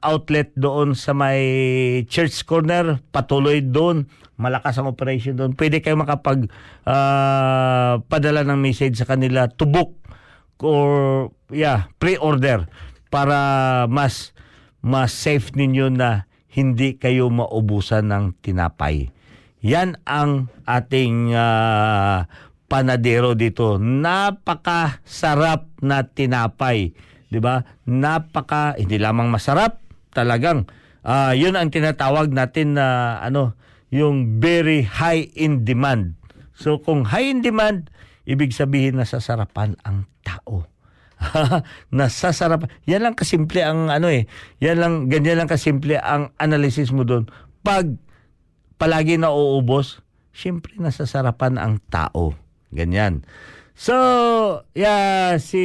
outlet 0.00 0.48
doon 0.56 0.96
sa 0.96 1.12
may 1.12 1.44
church 2.08 2.48
corner, 2.48 3.04
patuloy 3.12 3.60
doon. 3.60 4.08
Malakas 4.40 4.80
ang 4.80 4.88
operation 4.88 5.36
doon. 5.36 5.52
Pwede 5.52 5.84
kayo 5.84 6.00
makapag 6.00 6.48
ah, 6.88 8.00
padala 8.08 8.40
ng 8.48 8.56
message 8.56 8.96
sa 8.96 9.08
kanila 9.08 9.52
to 9.52 9.68
book 9.68 9.92
or 10.64 11.28
yeah, 11.52 11.92
pre-order 12.00 12.64
para 13.12 13.84
mas 13.92 14.32
mas 14.80 15.12
safe 15.12 15.52
ninyo 15.52 15.92
na 15.92 16.24
hindi 16.56 16.96
kayo 16.96 17.28
maubusan 17.28 18.08
ng 18.08 18.40
tinapay. 18.40 19.12
Yan 19.60 20.00
ang 20.08 20.48
ating 20.64 21.36
ah, 21.36 22.24
panadero 22.64 23.36
dito. 23.36 23.76
Napakasarap 23.76 25.84
na 25.84 26.08
tinapay. 26.08 26.96
'Di 27.28 27.40
ba? 27.44 27.60
Napaka 27.84 28.80
hindi 28.80 28.96
lamang 28.96 29.28
masarap, 29.28 29.84
talagang 30.16 30.64
ah, 31.04 31.36
'yun 31.36 31.60
ang 31.60 31.68
tinatawag 31.68 32.32
natin 32.32 32.80
na 32.80 33.20
ano, 33.20 33.52
yung 33.92 34.40
very 34.40 34.86
high 34.86 35.28
in 35.36 35.68
demand. 35.68 36.16
So 36.56 36.80
kung 36.80 37.04
high 37.04 37.28
in 37.28 37.44
demand, 37.44 37.92
ibig 38.24 38.56
sabihin 38.56 38.96
na 38.96 39.04
sasarapan 39.04 39.76
ang 39.84 40.08
tao. 40.24 40.64
Nasasarap. 41.96 42.68
Yan 42.84 43.02
lang 43.04 43.16
kasimple 43.16 43.64
ang 43.64 43.88
ano 43.88 44.12
eh. 44.12 44.28
Yan 44.60 44.78
lang 44.80 44.94
ganyan 45.08 45.40
lang 45.40 45.50
kasimple 45.50 45.96
ang 45.96 46.32
analysis 46.36 46.92
mo 46.92 47.02
doon. 47.02 47.28
Pag 47.64 47.96
palagi 48.76 49.16
na 49.16 49.32
uubos, 49.32 50.04
syempre 50.36 50.76
nasasarapan 50.76 51.56
ang 51.56 51.74
tao. 51.88 52.36
Ganyan. 52.72 53.24
So, 53.76 53.96
yeah, 54.72 55.36
si 55.36 55.64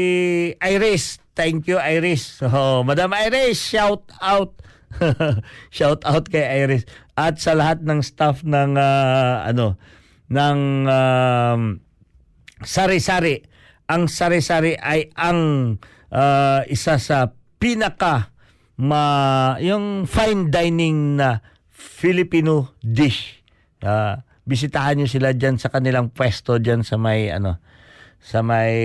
Iris. 0.59 1.23
Thank 1.31 1.71
you, 1.71 1.79
Iris. 1.79 2.43
So, 2.43 2.83
Madam 2.83 3.15
Iris, 3.15 3.59
shout 3.59 4.03
out. 4.19 4.59
shout 5.75 6.03
out 6.03 6.27
kay 6.27 6.43
Iris. 6.67 6.83
At 7.15 7.39
sa 7.39 7.55
lahat 7.55 7.87
ng 7.87 8.03
staff 8.03 8.43
ng, 8.43 8.75
ah, 8.75 9.47
ano, 9.47 9.79
ng 10.27 10.59
um, 10.91 11.61
sari-sari. 12.63 13.47
Ang 13.91 14.07
sari-sari 14.07 14.79
ay 14.79 15.11
ang 15.19 15.75
ah, 16.15 16.63
isa 16.71 16.95
sa 16.95 17.35
pinaka 17.59 18.31
ma 18.79 19.03
yung 19.59 20.07
fine 20.07 20.47
dining 20.47 21.19
na 21.19 21.43
Filipino 21.67 22.79
dish. 22.79 23.43
Ah, 23.83 24.23
bisitahan 24.47 24.95
niyo 24.95 25.11
sila 25.11 25.35
diyan 25.35 25.59
sa 25.59 25.67
kanilang 25.67 26.07
pwesto 26.15 26.55
diyan 26.55 26.87
sa 26.87 26.95
may 26.95 27.27
ano 27.27 27.59
sa 28.23 28.39
may 28.39 28.79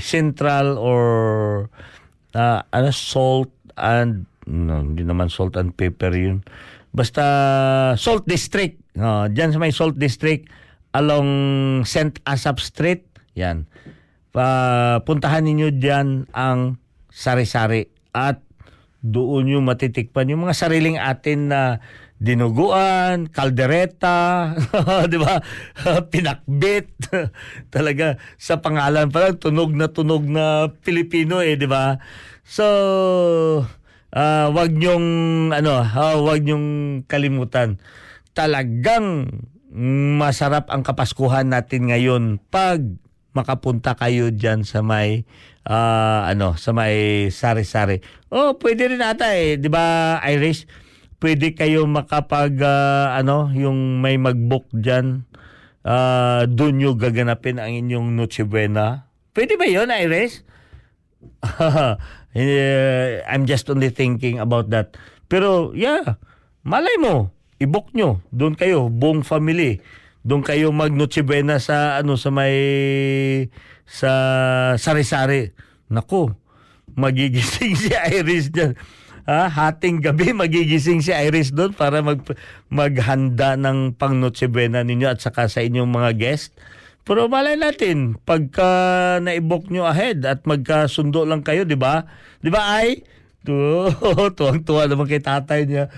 Central 0.00 0.80
or 0.80 1.02
ah, 2.32 2.64
ano 2.72 2.88
salt 2.88 3.52
and 3.76 4.24
no, 4.48 4.88
hindi 4.88 5.04
naman 5.04 5.28
salt 5.28 5.60
and 5.60 5.76
pepper 5.76 6.16
yun. 6.16 6.40
Basta 6.88 7.22
Salt 8.00 8.24
District. 8.24 8.80
Oh, 8.96 9.28
diyan 9.28 9.52
sa 9.52 9.60
may 9.60 9.70
Salt 9.70 10.00
District 10.00 10.48
along 10.96 11.28
St. 11.84 12.16
Asaph 12.24 12.64
Street. 12.64 13.04
Yan. 13.36 13.68
Pa, 14.38 15.02
puntahan 15.02 15.42
ninyo 15.42 15.82
diyan 15.82 16.30
ang 16.30 16.78
sari-sari 17.10 17.90
at 18.14 18.38
doon 19.02 19.50
yung 19.50 19.66
matitikpan 19.66 20.30
yung 20.30 20.46
mga 20.46 20.54
sariling 20.54 20.94
atin 20.94 21.50
na 21.50 21.82
dinuguan, 22.22 23.26
kaldereta, 23.34 24.54
di 25.10 25.18
ba? 25.18 25.42
Pinakbit. 26.14 27.10
Talaga 27.74 28.22
sa 28.38 28.62
pangalan 28.62 29.10
pa 29.10 29.34
tunog 29.34 29.74
na 29.74 29.90
tunog 29.90 30.22
na 30.22 30.70
Pilipino 30.86 31.42
eh, 31.42 31.58
di 31.58 31.66
ba? 31.66 31.98
So 32.46 32.62
ah, 34.14 34.54
wag 34.54 34.70
nyong 34.70 35.50
ano, 35.50 35.82
ah, 35.82 36.14
wag 36.22 36.46
nyong 36.46 37.02
kalimutan. 37.10 37.82
Talagang 38.38 39.34
masarap 40.14 40.70
ang 40.70 40.86
kapaskuhan 40.86 41.50
natin 41.50 41.90
ngayon 41.90 42.38
pag 42.54 42.86
makapunta 43.38 43.94
kayo 43.94 44.34
diyan 44.34 44.66
sa 44.66 44.82
may 44.82 45.22
ah, 45.62 46.26
ano, 46.26 46.58
sa 46.58 46.74
may 46.74 47.28
sari-sari. 47.30 48.02
Oh, 48.34 48.58
pwede 48.58 48.90
rin 48.90 49.04
ata 49.04 49.30
eh, 49.38 49.54
'di 49.54 49.70
ba, 49.70 50.18
Irish? 50.26 50.66
Pwede 51.22 51.54
kayo 51.54 51.86
makapag 51.86 52.58
ah, 52.66 53.14
ano, 53.14 53.54
yung 53.54 54.02
may 54.02 54.18
mag-book 54.18 54.66
diyan. 54.74 55.22
Ah, 55.86 56.42
doon 56.50 56.74
nyo 56.82 56.90
gaganapin 56.98 57.62
ang 57.62 57.70
inyong 57.70 58.18
Noche 58.18 58.42
Buena. 58.42 59.06
Pwede 59.30 59.54
ba 59.54 59.70
'yon, 59.70 59.94
Irish? 59.94 60.42
Eh, 62.38 63.24
I'm 63.24 63.48
just 63.48 63.66
only 63.72 63.88
thinking 63.88 64.38
about 64.38 64.68
that. 64.70 64.94
Pero 65.32 65.72
yeah, 65.72 66.20
malay 66.62 66.94
mo, 67.00 67.32
i-book 67.58 67.90
nyo. 67.96 68.20
Doon 68.30 68.54
kayo, 68.54 68.92
buong 68.92 69.24
family. 69.26 69.82
Doon 70.28 70.44
kayo 70.44 70.68
mag 70.76 70.92
Noche 70.92 71.24
Buena 71.24 71.56
sa 71.56 71.96
ano 71.96 72.20
sa 72.20 72.28
may 72.28 72.52
sa 73.88 74.12
sari-sari. 74.76 75.56
Nako, 75.88 76.36
magigising 76.92 77.72
si 77.80 77.96
Iris 77.96 78.52
diyan. 78.52 78.76
Ha, 79.24 79.48
hating 79.48 80.04
gabi 80.04 80.32
magigising 80.36 81.00
si 81.00 81.16
Iris 81.16 81.56
doon 81.56 81.72
para 81.72 82.04
mag 82.04 82.20
maghanda 82.68 83.56
ng 83.56 83.96
pang 83.96 84.20
Noche 84.20 84.52
Buena 84.52 84.84
ninyo 84.84 85.08
at 85.08 85.24
saka 85.24 85.48
sa 85.48 85.64
inyong 85.64 85.88
mga 85.88 86.12
guest. 86.20 86.52
Pero 87.08 87.24
malay 87.32 87.56
natin, 87.56 88.20
pagka 88.20 88.68
na-book 89.24 89.72
nyo 89.72 89.88
ahead 89.88 90.28
at 90.28 90.44
magkasundo 90.44 91.24
lang 91.24 91.40
kayo, 91.40 91.64
di 91.64 91.72
ba? 91.72 92.04
Di 92.44 92.52
ba 92.52 92.84
ay? 92.84 93.00
Tu 93.48 93.56
tuwang-tuwa 94.36 94.84
naman 94.84 95.08
kay 95.08 95.24
tatay 95.24 95.64
niya. 95.64 95.88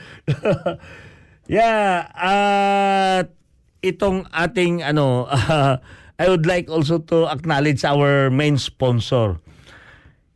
yeah, 1.50 2.06
at 2.14 3.39
itong 3.80 4.28
ating 4.32 4.84
ano, 4.84 5.28
I 6.20 6.28
would 6.28 6.44
like 6.44 6.68
also 6.68 7.00
to 7.12 7.32
acknowledge 7.32 7.84
our 7.84 8.28
main 8.28 8.60
sponsor. 8.60 9.40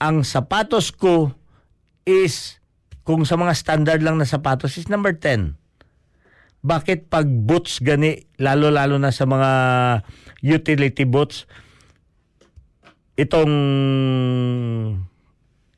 ang 0.00 0.24
sapatos 0.24 0.88
ko 0.88 1.36
is 2.08 2.64
kung 3.04 3.28
sa 3.28 3.36
mga 3.36 3.52
standard 3.52 4.00
lang 4.00 4.16
na 4.16 4.24
sapatos 4.24 4.80
is 4.80 4.88
number 4.88 5.12
10. 5.12 5.60
Bakit 6.64 7.12
pag 7.12 7.28
boots 7.28 7.84
gani, 7.84 8.24
lalo-lalo 8.40 8.96
na 8.96 9.12
sa 9.12 9.28
mga 9.28 9.50
utility 10.40 11.04
boots, 11.04 11.44
itong 13.20 13.52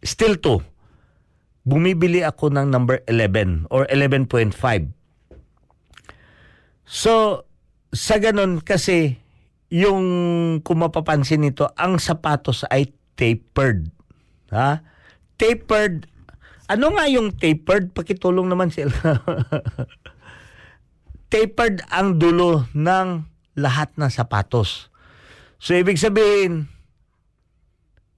still 0.06 0.38
to, 0.38 0.62
bumibili 1.66 2.22
ako 2.22 2.54
ng 2.54 2.70
number 2.70 3.02
11 3.10 3.66
or 3.74 3.82
11.5. 3.90 4.54
So, 6.86 7.42
sa 7.90 8.22
ganun 8.22 8.62
kasi, 8.62 9.18
yung 9.72 10.04
kung 10.62 10.78
mapapansin 10.82 11.42
nito, 11.42 11.70
ang 11.74 11.98
sapatos 11.98 12.62
ay 12.70 12.94
tapered. 13.18 13.90
Ha? 14.54 14.82
Tapered 15.36 16.06
ano 16.66 16.98
nga 16.98 17.06
yung 17.06 17.30
tapered? 17.34 17.94
Pakitulong 17.94 18.50
naman 18.50 18.74
sila. 18.74 18.90
tapered 21.32 21.82
ang 21.90 22.18
dulo 22.18 22.66
ng 22.74 23.22
lahat 23.58 23.94
ng 23.94 24.10
sapatos. 24.10 24.90
So, 25.62 25.78
ibig 25.78 25.98
sabihin, 25.98 26.66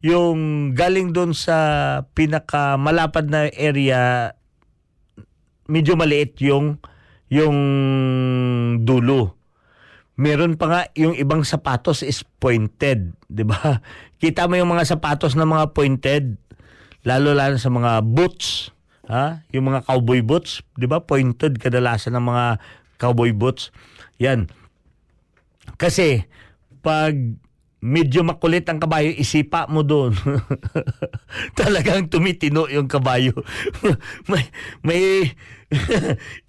yung 0.00 0.72
galing 0.72 1.12
doon 1.12 1.36
sa 1.36 1.56
pinaka 2.16 2.80
malapad 2.80 3.28
na 3.28 3.50
area 3.50 4.32
medyo 5.68 5.98
maliit 5.98 6.38
yung 6.40 6.80
yung 7.28 7.58
dulo. 8.82 9.37
Meron 10.18 10.58
pa 10.58 10.66
nga 10.66 10.80
yung 10.98 11.14
ibang 11.14 11.46
sapatos 11.46 12.02
is 12.02 12.26
pointed, 12.42 13.14
'di 13.30 13.46
ba? 13.46 13.78
Kita 14.22 14.50
mo 14.50 14.58
yung 14.58 14.74
mga 14.74 14.98
sapatos 14.98 15.38
na 15.38 15.46
mga 15.46 15.70
pointed, 15.70 16.34
lalo 17.06 17.38
lalo 17.38 17.54
sa 17.54 17.70
mga 17.70 18.02
boots, 18.02 18.74
ha? 19.06 19.46
Yung 19.54 19.70
mga 19.70 19.86
cowboy 19.86 20.18
boots, 20.26 20.66
'di 20.74 20.90
ba? 20.90 21.06
Pointed 21.06 21.62
kadalasan 21.62 22.18
ng 22.18 22.26
mga 22.34 22.44
cowboy 22.98 23.30
boots. 23.30 23.70
Yan. 24.18 24.50
Kasi 25.78 26.26
pag 26.82 27.14
medyo 27.78 28.26
makulit 28.26 28.66
ang 28.66 28.82
kabayo, 28.82 29.14
isipa 29.14 29.70
mo 29.70 29.86
doon. 29.86 30.18
Talagang 31.58 32.10
tumitino 32.10 32.66
yung 32.66 32.90
kabayo. 32.90 33.34
may, 34.30 34.50
may 34.82 35.02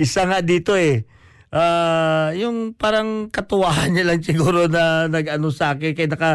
isa 0.01 0.25
nga 0.25 0.41
dito 0.41 0.73
eh. 0.73 1.05
Ah, 1.49 2.29
yung 2.37 2.77
parang 2.77 3.25
katuwahan 3.33 3.89
niya 3.89 4.05
lang 4.05 4.21
siguro 4.21 4.69
na 4.69 5.09
nag-ano 5.09 5.49
sa 5.49 5.73
akin. 5.73 5.97
Kaya 5.97 6.07
naka, 6.09 6.31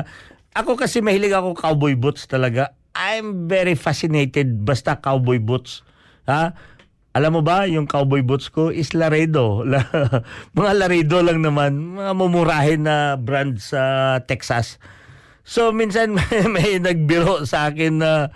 ako 0.55 0.75
kasi 0.75 0.99
mahilig 1.03 1.35
ako 1.35 1.55
cowboy 1.55 1.95
boots 1.95 2.27
talaga. 2.27 2.75
I'm 2.95 3.51
very 3.51 3.75
fascinated 3.75 4.63
basta 4.63 4.99
cowboy 4.99 5.39
boots. 5.39 5.83
Ha? 6.27 6.55
Alam 7.15 7.39
mo 7.39 7.43
ba, 7.47 7.63
yung 7.71 7.87
cowboy 7.87 8.27
boots 8.27 8.51
ko 8.51 8.75
is 8.75 8.91
Laredo. 8.91 9.63
La- 9.71 9.87
mga 10.51 10.73
Laredo 10.83 11.23
lang 11.23 11.47
naman, 11.47 11.95
mga 11.95 12.11
mumurahin 12.19 12.83
na 12.87 13.15
brand 13.15 13.55
sa 13.59 14.19
Texas. 14.27 14.83
So 15.45 15.77
minsan 15.77 16.17
may, 16.17 16.49
may 16.55 16.71
nagbiro 16.81 17.45
sa 17.45 17.69
akin 17.69 18.01
na 18.01 18.33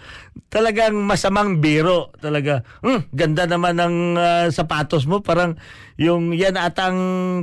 talagang 0.53 0.95
masamang 1.09 1.59
biro 1.59 2.13
talaga. 2.21 2.63
Hmm, 2.85 3.09
ganda 3.17 3.49
naman 3.49 3.81
ng 3.81 3.97
ah, 4.21 4.47
sapatos 4.53 5.09
mo, 5.09 5.25
parang 5.25 5.57
yung 5.97 6.37
yan 6.37 6.61
atang 6.61 6.99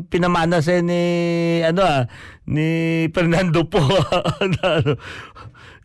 pinamana 0.07 0.61
sa 0.61 0.78
ni 0.80 1.01
ano 1.66 1.82
ah, 1.82 2.05
ni 2.45 3.09
Fernando 3.09 3.66
po. 3.66 3.82
ano, 4.45 4.95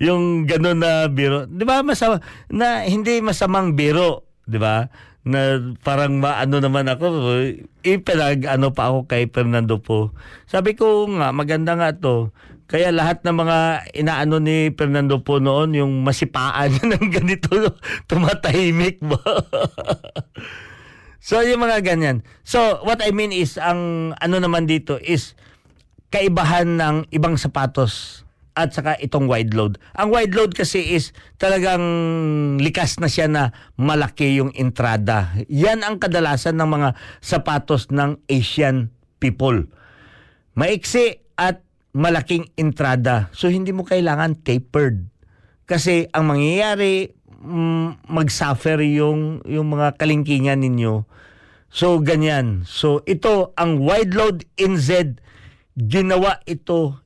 yung 0.01 0.45
ganun 0.45 0.81
na 0.81 1.09
biro. 1.09 1.49
'Di 1.49 1.65
ba 1.65 1.81
masama 1.81 2.21
na 2.53 2.85
hindi 2.85 3.21
masamang 3.25 3.73
biro, 3.73 4.29
'di 4.45 4.61
ba? 4.61 4.89
na 5.21 5.61
parang 5.85 6.17
maano 6.17 6.65
naman 6.65 6.89
ako 6.89 7.05
ipinag 7.85 8.49
ano 8.49 8.73
pa 8.73 8.89
ako 8.89 9.05
kay 9.05 9.29
Fernando 9.29 9.77
po. 9.77 10.17
Sabi 10.49 10.73
ko 10.73 11.05
nga 11.13 11.29
maganda 11.33 11.77
nga 11.77 11.93
to. 11.93 12.33
Kaya 12.71 12.95
lahat 12.95 13.27
ng 13.27 13.35
mga 13.35 13.59
inaano 13.99 14.39
ni 14.39 14.71
Fernando 14.79 15.19
po 15.27 15.43
noon 15.43 15.75
yung 15.75 16.07
masipaan 16.07 16.71
ng 16.87 17.11
ganito 17.11 17.51
tumatahimik 18.07 19.03
ba. 19.03 19.19
so 21.27 21.43
yung 21.43 21.67
mga 21.67 21.83
ganyan. 21.83 22.23
So 22.47 22.79
what 22.87 23.03
I 23.03 23.11
mean 23.11 23.35
is 23.35 23.59
ang 23.59 24.15
ano 24.15 24.37
naman 24.39 24.71
dito 24.71 25.03
is 25.03 25.35
kaibahan 26.15 26.79
ng 26.79 27.11
ibang 27.11 27.35
sapatos 27.35 28.23
at 28.55 28.71
saka 28.71 28.95
itong 29.03 29.27
wide 29.27 29.51
load. 29.51 29.83
Ang 29.99 30.15
wide 30.15 30.39
load 30.39 30.55
kasi 30.55 30.95
is 30.95 31.11
talagang 31.43 31.83
likas 32.63 33.03
na 33.03 33.11
siya 33.11 33.27
na 33.27 33.51
malaki 33.75 34.39
yung 34.39 34.55
entrada. 34.55 35.35
Yan 35.51 35.83
ang 35.83 35.99
kadalasan 35.99 36.55
ng 36.55 36.71
mga 36.71 36.89
sapatos 37.19 37.91
ng 37.91 38.15
Asian 38.31 38.95
people. 39.19 39.67
Maiksi 40.55 41.19
at 41.35 41.67
malaking 41.97 42.51
entrada. 42.55 43.29
So 43.35 43.51
hindi 43.51 43.75
mo 43.75 43.83
kailangan 43.83 44.43
tapered. 44.47 45.11
Kasi 45.67 46.07
ang 46.11 46.31
mangyayari 46.31 47.15
mm, 47.43 48.11
mag-suffer 48.11 48.83
yung 48.83 49.43
yung 49.47 49.71
mga 49.71 49.99
kalingkingan 49.99 50.63
ninyo. 50.63 51.07
So 51.71 52.03
ganyan. 52.03 52.67
So 52.67 53.03
ito 53.07 53.55
ang 53.55 53.83
wide 53.83 54.15
load 54.15 54.47
NZ 54.59 55.19
ginawa 55.79 56.43
ito 56.45 56.99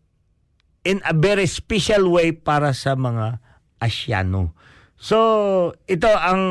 in 0.84 1.00
a 1.04 1.16
very 1.16 1.48
special 1.48 2.12
way 2.12 2.36
para 2.36 2.76
sa 2.76 2.92
mga 2.94 3.40
Asyano. 3.80 4.56
So, 4.96 5.18
ito 5.84 6.08
ang 6.08 6.42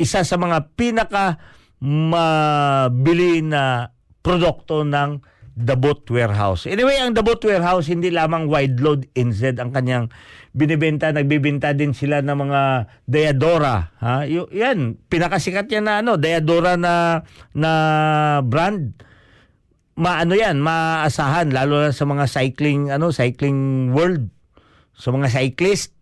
isa 0.00 0.24
sa 0.24 0.36
mga 0.40 0.72
pinaka 0.72 1.36
mabili 1.82 3.44
na 3.44 3.92
produkto 4.24 4.86
ng 4.86 5.20
The 5.58 5.74
Boat 5.74 6.06
Warehouse. 6.06 6.70
Anyway, 6.70 7.02
ang 7.02 7.18
The 7.18 7.26
Boat 7.26 7.42
Warehouse 7.42 7.90
hindi 7.90 8.14
lamang 8.14 8.46
wide 8.46 8.78
load 8.78 9.10
NZ 9.18 9.58
ang 9.58 9.74
kanyang 9.74 10.06
binibenta, 10.54 11.10
nagbibenta 11.10 11.74
din 11.74 11.90
sila 11.90 12.22
ng 12.22 12.38
mga 12.46 12.60
Deadora, 13.10 13.90
ha? 13.98 14.22
Y- 14.22 14.54
yan, 14.54 14.94
pinakasikat 15.10 15.66
yan 15.66 15.90
na 15.90 15.98
ano, 15.98 16.14
Deadora 16.14 16.78
na 16.78 17.26
na 17.58 17.72
brand 18.46 18.94
maano 19.98 20.38
yan, 20.38 20.62
maasahan 20.62 21.50
lalo 21.50 21.82
na 21.82 21.90
sa 21.90 22.06
mga 22.06 22.30
cycling 22.30 22.94
ano, 22.94 23.10
cycling 23.10 23.90
world. 23.90 24.30
Sa 24.94 25.10
mga 25.10 25.26
cyclist, 25.26 25.94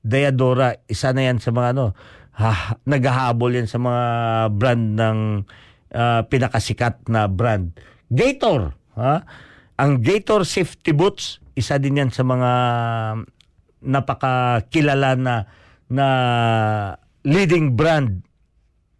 Deadora, 0.00 0.80
isa 0.88 1.12
na 1.12 1.28
yan 1.28 1.38
sa 1.38 1.52
mga 1.52 1.76
ano, 1.76 1.92
ha, 2.40 2.80
naghahabol 2.88 3.52
yan 3.60 3.68
sa 3.68 3.76
mga 3.76 4.02
brand 4.56 4.84
ng 4.96 5.18
ah, 5.92 6.24
pinakasikat 6.24 7.06
na 7.12 7.28
brand. 7.28 7.76
Gator, 8.08 8.72
ha? 8.96 9.24
Ang 9.80 10.04
Gator 10.04 10.44
safety 10.46 10.92
boots, 10.92 11.42
isa 11.58 11.76
din 11.80 12.00
yan 12.00 12.10
sa 12.12 12.22
mga 12.22 12.50
napakakilala 13.82 15.18
na 15.18 15.34
na 15.92 16.06
leading 17.26 17.76
brand 17.76 18.24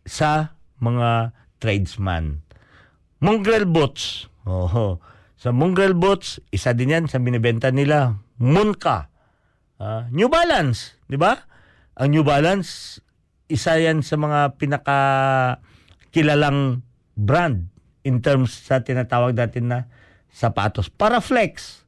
sa 0.05 0.59
mga 0.83 1.33
tradesman. 1.63 2.43
Mongrel 3.23 3.65
Boots. 3.65 4.27
Oho. 4.45 4.99
Sa 5.39 5.55
Mongrel 5.55 5.95
Boots, 5.95 6.43
isa 6.51 6.75
din 6.75 6.93
yan 6.93 7.07
sa 7.07 7.23
binibenta 7.23 7.71
nila. 7.71 8.19
Munka. 8.43 9.09
Ah, 9.79 10.11
New 10.11 10.27
Balance, 10.27 10.99
di 11.07 11.15
ba? 11.15 11.39
Ang 11.99 12.19
New 12.19 12.25
Balance, 12.27 12.99
isa 13.47 13.79
yan 13.79 14.03
sa 14.03 14.19
mga 14.19 14.59
pinaka 14.59 15.01
kilalang 16.13 16.83
brand 17.15 17.72
in 18.03 18.23
terms 18.23 18.55
sa 18.55 18.83
tinatawag 18.83 19.35
natin 19.35 19.71
na 19.71 19.79
sapatos. 20.31 20.91
Paraflex. 20.91 21.87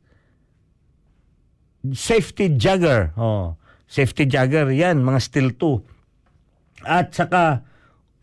Safety 1.93 2.55
Jagger. 2.57 3.13
Oh, 3.19 3.61
safety 3.85 4.25
Jagger, 4.25 4.73
yan, 4.73 5.05
mga 5.05 5.21
steel 5.21 5.53
2. 5.53 6.87
At 6.89 7.13
saka 7.13 7.65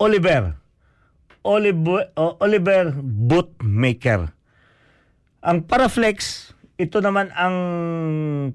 Oliver. 0.01 0.57
Oliver, 1.41 2.13
oh, 2.17 2.37
Oliver 2.41 2.93
Bootmaker. 3.01 4.29
Ang 5.41 5.65
Paraflex, 5.65 6.49
ito 6.77 7.01
naman 7.01 7.33
ang 7.33 7.55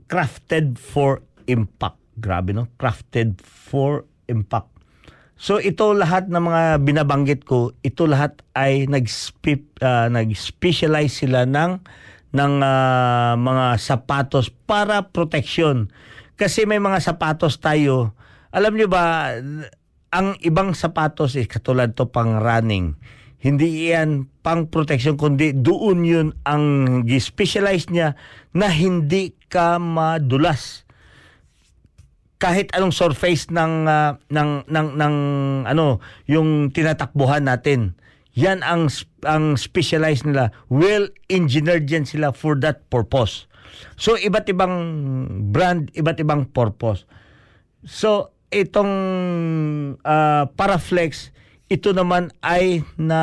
crafted 0.06 0.78
for 0.78 1.22
impact. 1.50 1.98
Grabe 2.16 2.54
no? 2.54 2.70
Crafted 2.78 3.42
for 3.42 4.06
impact. 4.30 4.75
So 5.36 5.60
ito 5.60 5.92
lahat 5.92 6.32
ng 6.32 6.40
mga 6.40 6.62
binabanggit 6.80 7.44
ko, 7.44 7.76
ito 7.84 8.08
lahat 8.08 8.40
ay 8.56 8.88
nag-spe- 8.88 9.76
ah, 9.84 10.08
nag-specialize 10.08 11.12
sila 11.12 11.44
ng 11.44 11.84
ng 12.32 12.54
ah, 12.64 13.36
mga 13.36 13.76
sapatos 13.76 14.48
para 14.48 15.12
protection. 15.12 15.92
Kasi 16.40 16.64
may 16.64 16.80
mga 16.80 17.04
sapatos 17.04 17.60
tayo, 17.60 18.16
alam 18.48 18.76
nyo 18.76 18.88
ba, 18.88 19.36
ang 20.12 20.36
ibang 20.40 20.72
sapatos 20.72 21.36
is 21.36 21.48
katulad 21.48 21.92
to 21.92 22.08
pang 22.08 22.40
running. 22.40 22.96
Hindi 23.36 23.92
iyan 23.92 24.32
pang 24.40 24.64
protection 24.72 25.20
kundi 25.20 25.52
doon 25.52 26.00
yun 26.08 26.28
ang 26.48 26.64
specialize 27.20 27.92
niya 27.92 28.16
na 28.56 28.72
hindi 28.72 29.36
ka 29.52 29.76
madulas 29.76 30.85
kahit 32.36 32.68
anong 32.76 32.92
surface 32.92 33.48
ng 33.48 33.88
ah, 33.88 34.20
ng 34.28 34.68
ng 34.68 34.88
ng 34.96 35.14
ano 35.64 36.02
yung 36.28 36.68
tinatakbuhan 36.72 37.48
natin. 37.48 37.96
Yan 38.36 38.60
ang 38.60 38.92
ang 39.24 39.56
specialized 39.56 40.28
nila. 40.28 40.52
Well 40.68 41.08
engineered 41.32 41.88
yan 41.88 42.04
sila 42.04 42.36
for 42.36 42.60
that 42.60 42.92
purpose. 42.92 43.48
So 43.96 44.20
iba't 44.20 44.48
ibang 44.52 44.74
brand 45.52 45.88
iba't 45.96 46.20
ibang 46.20 46.52
purpose. 46.52 47.08
So 47.88 48.36
itong 48.52 48.92
ah, 50.04 50.52
Paraflex 50.52 51.32
ito 51.66 51.90
naman 51.90 52.30
ay 52.46 52.86
na 52.94 53.20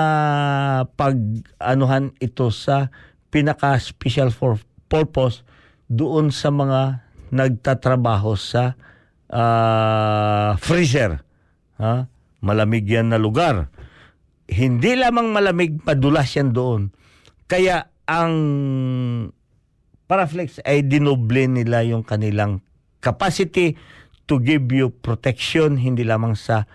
pag 0.99 1.15
anuhan 1.63 2.11
ito 2.19 2.51
sa 2.51 2.91
pinaka 3.31 3.79
special 3.79 4.35
for 4.35 4.59
purpose 4.91 5.47
doon 5.87 6.27
sa 6.27 6.51
mga 6.51 7.07
nagtatrabaho 7.31 8.35
sa 8.35 8.75
ah, 9.33 10.53
freezer. 10.61 11.25
Ha? 11.81 12.05
Malamig 12.45 12.85
yan 12.85 13.09
na 13.09 13.17
lugar. 13.17 13.73
Hindi 14.45 14.93
lamang 14.93 15.33
malamig, 15.33 15.81
padulas 15.81 16.29
yan 16.37 16.53
doon. 16.53 16.93
Kaya 17.49 17.89
ang 18.05 18.33
Paraflex 20.03 20.59
ay 20.67 20.85
dinoble 20.85 21.47
nila 21.47 21.81
yung 21.81 22.03
kanilang 22.03 22.61
capacity 22.99 23.79
to 24.27 24.37
give 24.37 24.69
you 24.69 24.91
protection 24.91 25.79
hindi 25.79 26.03
lamang 26.05 26.35
sa 26.35 26.67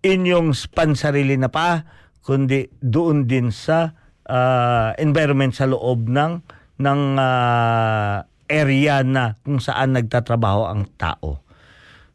inyong 0.00 0.56
pansarili 0.72 1.36
na 1.36 1.52
pa, 1.52 1.84
kundi 2.24 2.72
doon 2.80 3.28
din 3.28 3.52
sa 3.52 3.92
ah, 4.24 4.96
environment 4.96 5.52
sa 5.52 5.68
loob 5.68 6.08
ng 6.08 6.32
ng 6.80 7.00
ah, 7.20 8.24
area 8.50 9.04
na 9.04 9.36
kung 9.44 9.60
saan 9.60 9.94
nagtatrabaho 9.94 10.66
ang 10.66 10.88
tao. 10.96 11.44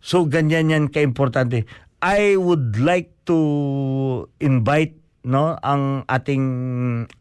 So 0.05 0.29
ganyan 0.29 0.69
yan 0.69 0.93
kaimportante. 0.93 1.65
I 1.97 2.37
would 2.37 2.77
like 2.77 3.09
to 3.25 4.29
invite 4.37 4.93
no 5.25 5.57
ang 5.65 6.05
ating 6.05 6.45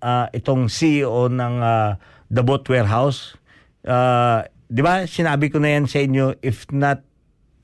ah, 0.05 0.29
itong 0.37 0.69
CEO 0.69 1.33
ng 1.33 1.65
ah, 1.65 1.97
The 2.29 2.45
Boat 2.45 2.69
Warehouse. 2.69 3.41
Ah, 3.89 4.45
'Di 4.69 4.85
ba? 4.85 5.09
Sinabi 5.09 5.49
ko 5.49 5.65
na 5.65 5.81
yan 5.81 5.89
sa 5.89 6.05
inyo 6.05 6.37
if 6.45 6.69
not 6.69 7.01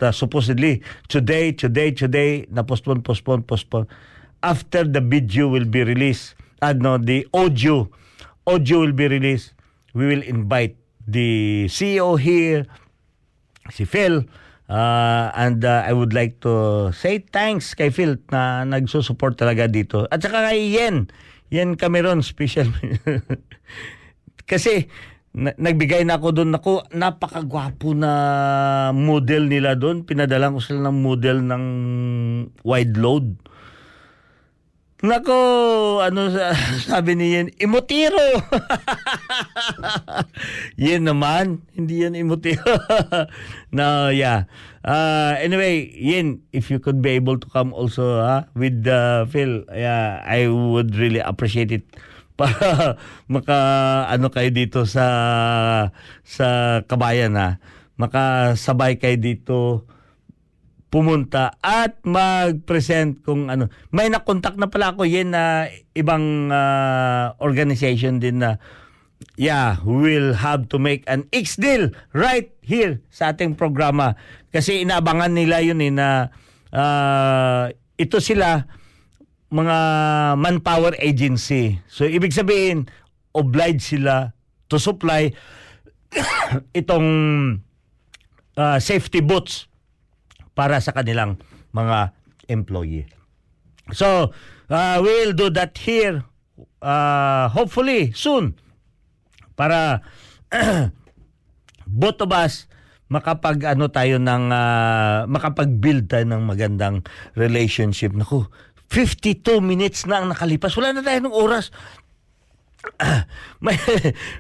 uh, 0.01 0.13
supposedly 0.13 0.81
today, 1.09 1.53
today, 1.53 1.93
today 1.93 2.49
na 2.49 2.65
postpone, 2.65 3.05
postpone, 3.05 3.45
postpone. 3.45 3.87
After 4.41 4.89
the 4.89 5.05
video 5.05 5.53
will 5.53 5.69
be 5.69 5.85
released, 5.85 6.33
ano, 6.65 6.97
the 6.97 7.29
audio, 7.37 7.89
audio 8.49 8.81
will 8.81 8.97
be 8.97 9.09
released, 9.09 9.53
we 9.93 10.09
will 10.09 10.25
invite 10.25 10.81
the 11.05 11.69
CEO 11.69 12.17
here, 12.17 12.65
si 13.69 13.85
Phil, 13.85 14.25
uh, 14.71 15.35
and 15.35 15.67
uh, 15.67 15.83
I 15.83 15.91
would 15.91 16.15
like 16.15 16.39
to 16.47 16.89
say 16.95 17.19
thanks 17.19 17.75
kay 17.75 17.91
Phil 17.91 18.23
na 18.31 18.63
nagsusupport 18.63 19.35
talaga 19.35 19.67
dito. 19.67 20.07
At 20.09 20.23
saka 20.23 20.55
kay 20.55 20.71
Yen, 20.71 21.11
Yen 21.51 21.75
Cameron, 21.75 22.23
special. 22.23 22.71
Kasi 24.51 24.87
na- 25.35 25.55
nagbigay 25.59 26.03
na 26.07 26.19
ako 26.19 26.43
doon 26.43 26.51
ako 26.55 26.87
napakagwapo 26.91 27.95
na 27.95 28.13
model 28.91 29.47
nila 29.47 29.79
doon 29.79 30.03
pinadalan 30.03 30.59
ko 30.59 30.61
sila 30.63 30.91
ng 30.91 30.99
model 31.07 31.39
ng 31.47 31.65
wide 32.67 32.99
load 32.99 33.39
Nako, 35.01 36.05
ano 36.05 36.29
sa- 36.29 36.53
sabi 36.93 37.17
ni 37.17 37.33
Yen, 37.33 37.49
imotiro. 37.57 38.21
Yen 40.77 41.09
naman, 41.09 41.65
hindi 41.73 42.05
yan 42.05 42.13
imotiro. 42.13 42.77
no, 43.77 44.13
yeah. 44.13 44.45
Uh, 44.85 45.41
anyway, 45.41 45.89
Yen, 45.97 46.45
if 46.53 46.69
you 46.69 46.77
could 46.77 47.01
be 47.01 47.17
able 47.17 47.41
to 47.41 47.49
come 47.49 47.73
also 47.73 48.21
ha, 48.21 48.45
with 48.53 48.85
uh, 48.85 49.25
Phil, 49.33 49.65
yeah, 49.73 50.21
I 50.21 50.53
would 50.53 50.93
really 50.93 51.25
appreciate 51.25 51.73
it 51.73 51.89
para 52.41 52.97
maka 53.29 53.57
ano 54.09 54.33
kayo 54.33 54.49
dito 54.49 54.89
sa 54.89 55.05
sa 56.25 56.81
kabayan 56.85 57.37
ha. 57.41 57.57
Makasabay 58.01 58.97
kayo 58.97 59.21
dito 59.21 59.85
pumunta 60.91 61.55
at 61.63 62.03
mag-present 62.03 63.23
kung 63.23 63.47
ano. 63.47 63.71
May 63.95 64.11
nakontak 64.11 64.59
na 64.59 64.67
pala 64.67 64.93
ako 64.93 65.07
yan 65.07 65.31
na 65.33 65.71
ibang 65.95 66.51
ah, 66.51 67.39
organization 67.39 68.19
din 68.19 68.43
na 68.43 68.59
yeah, 69.39 69.79
we'll 69.87 70.35
have 70.35 70.69
to 70.69 70.77
make 70.83 71.07
an 71.07 71.31
X 71.31 71.55
deal 71.57 71.95
right 72.11 72.51
here 72.61 72.99
sa 73.09 73.31
ating 73.31 73.55
programa. 73.55 74.19
Kasi 74.51 74.83
inaabangan 74.83 75.31
nila 75.31 75.63
yun 75.63 75.79
eh 75.79 75.95
na 75.95 76.35
ah, 76.75 77.71
ito 77.95 78.19
sila 78.19 78.67
mga 79.55 79.79
manpower 80.35 80.99
agency. 80.99 81.79
So 81.87 82.03
ibig 82.03 82.35
sabihin, 82.35 82.91
obliged 83.31 83.95
sila 83.95 84.35
to 84.67 84.83
supply 84.83 85.31
itong 86.83 87.07
ah, 88.59 88.83
safety 88.83 89.23
boots 89.23 89.70
para 90.61 90.77
sa 90.85 90.93
kanilang 90.93 91.41
mga 91.73 92.13
employee. 92.53 93.09
So, 93.97 94.37
uh, 94.69 95.01
we'll 95.01 95.33
do 95.33 95.49
that 95.57 95.73
here 95.81 96.21
uh, 96.85 97.49
hopefully 97.49 98.13
soon 98.13 98.61
para 99.57 100.05
both 101.89 102.21
of 102.21 102.29
us 102.37 102.69
makapag 103.09 103.65
ano 103.65 103.89
tayo 103.89 104.21
ng 104.21 104.45
ah, 104.53 105.27
makapag-build 105.27 106.07
tayo 106.07 106.29
ng 106.29 106.47
magandang 106.47 107.03
relationship. 107.35 108.13
Naku, 108.13 108.47
52 108.93 109.65
minutes 109.65 110.07
na 110.07 110.23
ang 110.23 110.31
nakalipas. 110.31 110.77
Wala 110.79 110.95
na 110.95 111.03
tayo 111.03 111.19
ng 111.25 111.35
oras. 111.35 111.73
may, 113.65 113.75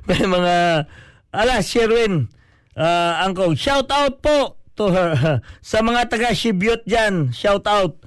may 0.06 0.22
mga 0.22 0.54
ala 1.34 1.56
Sherwin 1.64 2.30
uh, 2.76 3.24
Uncle 3.26 3.58
shout 3.58 3.90
out 3.90 4.22
po 4.22 4.59
to 4.80 4.88
her 4.88 5.44
sa 5.60 5.84
mga 5.84 6.08
taga 6.08 6.32
Shibyot 6.32 6.88
diyan 6.88 7.36
shout 7.36 7.68
out 7.68 8.00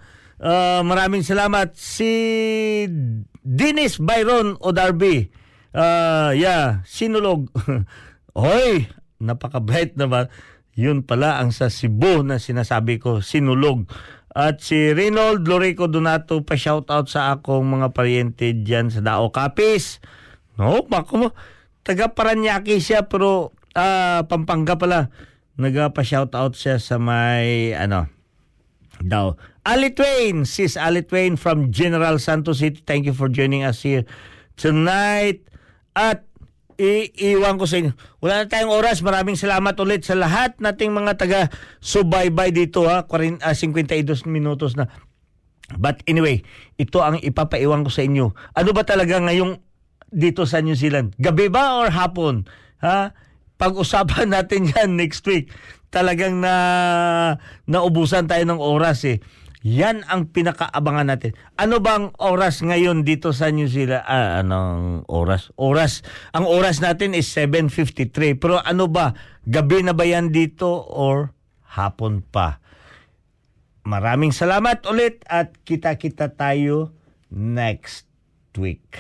Uh, 0.44 0.84
maraming 0.84 1.24
salamat 1.24 1.72
si 1.72 2.84
Dennis 3.40 3.96
Byron 3.96 4.60
Odarby 4.60 5.32
uh, 5.72 6.36
yeah 6.36 6.84
sinulog 6.84 7.48
Hoy, 8.34 8.90
napaka-bright 9.22 9.94
naman. 9.94 10.26
Yun 10.74 11.06
pala 11.06 11.38
ang 11.38 11.54
sa 11.54 11.70
Cebu 11.70 12.26
na 12.26 12.42
sinasabi 12.42 12.98
ko, 12.98 13.22
sinulog. 13.22 13.86
At 14.34 14.66
si 14.66 14.90
Reynold 14.90 15.46
Lorico 15.46 15.86
Donato 15.86 16.42
pa 16.42 16.58
shout 16.58 16.90
out 16.90 17.06
sa 17.06 17.38
akong 17.38 17.62
mga 17.62 17.94
paryente 17.94 18.50
diyan 18.50 18.90
sa 18.90 19.06
Dao 19.06 19.30
Kapis. 19.30 20.02
No, 20.58 20.82
bako 20.82 21.14
mo. 21.14 21.28
Taga 21.86 22.10
Paranaque 22.10 22.82
siya 22.82 23.06
pero 23.06 23.54
ah, 23.78 24.26
Pampanga 24.26 24.82
pala. 24.82 25.14
Nagpa 25.54 26.02
shout 26.02 26.34
out 26.34 26.58
siya 26.58 26.82
sa 26.82 26.98
may 26.98 27.78
ano 27.78 28.10
daw. 29.02 29.38
Ali 29.64 29.94
Twain, 29.94 30.44
sis 30.44 30.76
Ali 30.76 31.06
Twain 31.06 31.38
from 31.38 31.70
General 31.70 32.18
Santos 32.18 32.60
City. 32.60 32.82
Thank 32.84 33.06
you 33.06 33.16
for 33.16 33.30
joining 33.30 33.64
us 33.64 33.86
here 33.86 34.04
tonight. 34.58 35.46
At 35.94 36.26
iiwan 36.78 37.62
ko 37.62 37.66
sa 37.70 37.80
inyo. 37.80 37.94
Wala 38.20 38.44
na 38.44 38.50
tayong 38.50 38.74
oras. 38.74 39.06
Maraming 39.06 39.38
salamat 39.38 39.78
ulit 39.78 40.04
sa 40.04 40.18
lahat 40.18 40.58
nating 40.58 40.92
mga 40.92 41.14
taga 41.16 41.42
subaybay 41.80 42.50
dito 42.50 42.90
ha. 42.90 43.06
40, 43.06 43.46
ah, 43.46 43.54
52 43.54 44.26
minutos 44.26 44.74
na. 44.74 44.90
But 45.78 46.04
anyway, 46.10 46.44
ito 46.76 47.00
ang 47.00 47.22
ipapaiwan 47.22 47.88
ko 47.88 47.92
sa 47.94 48.04
inyo. 48.04 48.36
Ano 48.58 48.70
ba 48.76 48.84
talaga 48.84 49.22
ngayong 49.22 49.64
dito 50.12 50.44
sa 50.44 50.60
New 50.60 50.76
Zealand? 50.76 51.16
Gabi 51.18 51.48
ba 51.48 51.82
or 51.82 51.90
hapon? 51.94 52.46
Ha? 52.84 53.16
Pag-usapan 53.64 54.28
natin 54.36 54.68
yan 54.68 55.00
next 55.00 55.24
week. 55.24 55.48
Talagang 55.88 56.44
na 56.44 56.54
naubusan 57.64 58.28
tayo 58.28 58.44
ng 58.44 58.60
oras 58.60 59.08
eh. 59.08 59.24
Yan 59.64 60.04
ang 60.12 60.28
pinakaabangan 60.28 61.08
natin. 61.08 61.40
Ano 61.56 61.80
bang 61.80 62.12
oras 62.20 62.60
ngayon 62.60 63.08
dito 63.08 63.32
sa 63.32 63.48
New 63.48 63.72
Zealand? 63.72 64.04
Ah, 64.04 64.44
anong 64.44 65.08
oras? 65.08 65.56
Oras. 65.56 66.04
Ang 66.36 66.52
oras 66.52 66.84
natin 66.84 67.16
is 67.16 67.32
7.53. 67.32 68.36
Pero 68.36 68.60
ano 68.60 68.92
ba? 68.92 69.16
Gabi 69.48 69.88
na 69.88 69.96
ba 69.96 70.04
yan 70.04 70.36
dito 70.36 70.68
or 70.92 71.32
hapon 71.64 72.20
pa? 72.28 72.60
Maraming 73.88 74.36
salamat 74.36 74.84
ulit 74.92 75.24
at 75.32 75.56
kita-kita 75.64 76.36
tayo 76.36 76.92
next 77.32 78.04
week. 78.60 79.00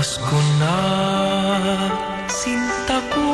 Pasko 0.00 0.40
na, 0.56 0.80
sinta 2.24 3.04
ko 3.12 3.28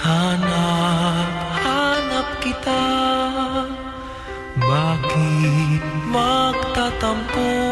Hanap, 0.00 1.28
hanap 1.60 2.28
kita. 2.40 2.80
Bakit 4.56 5.84
magtatampot 6.08 7.65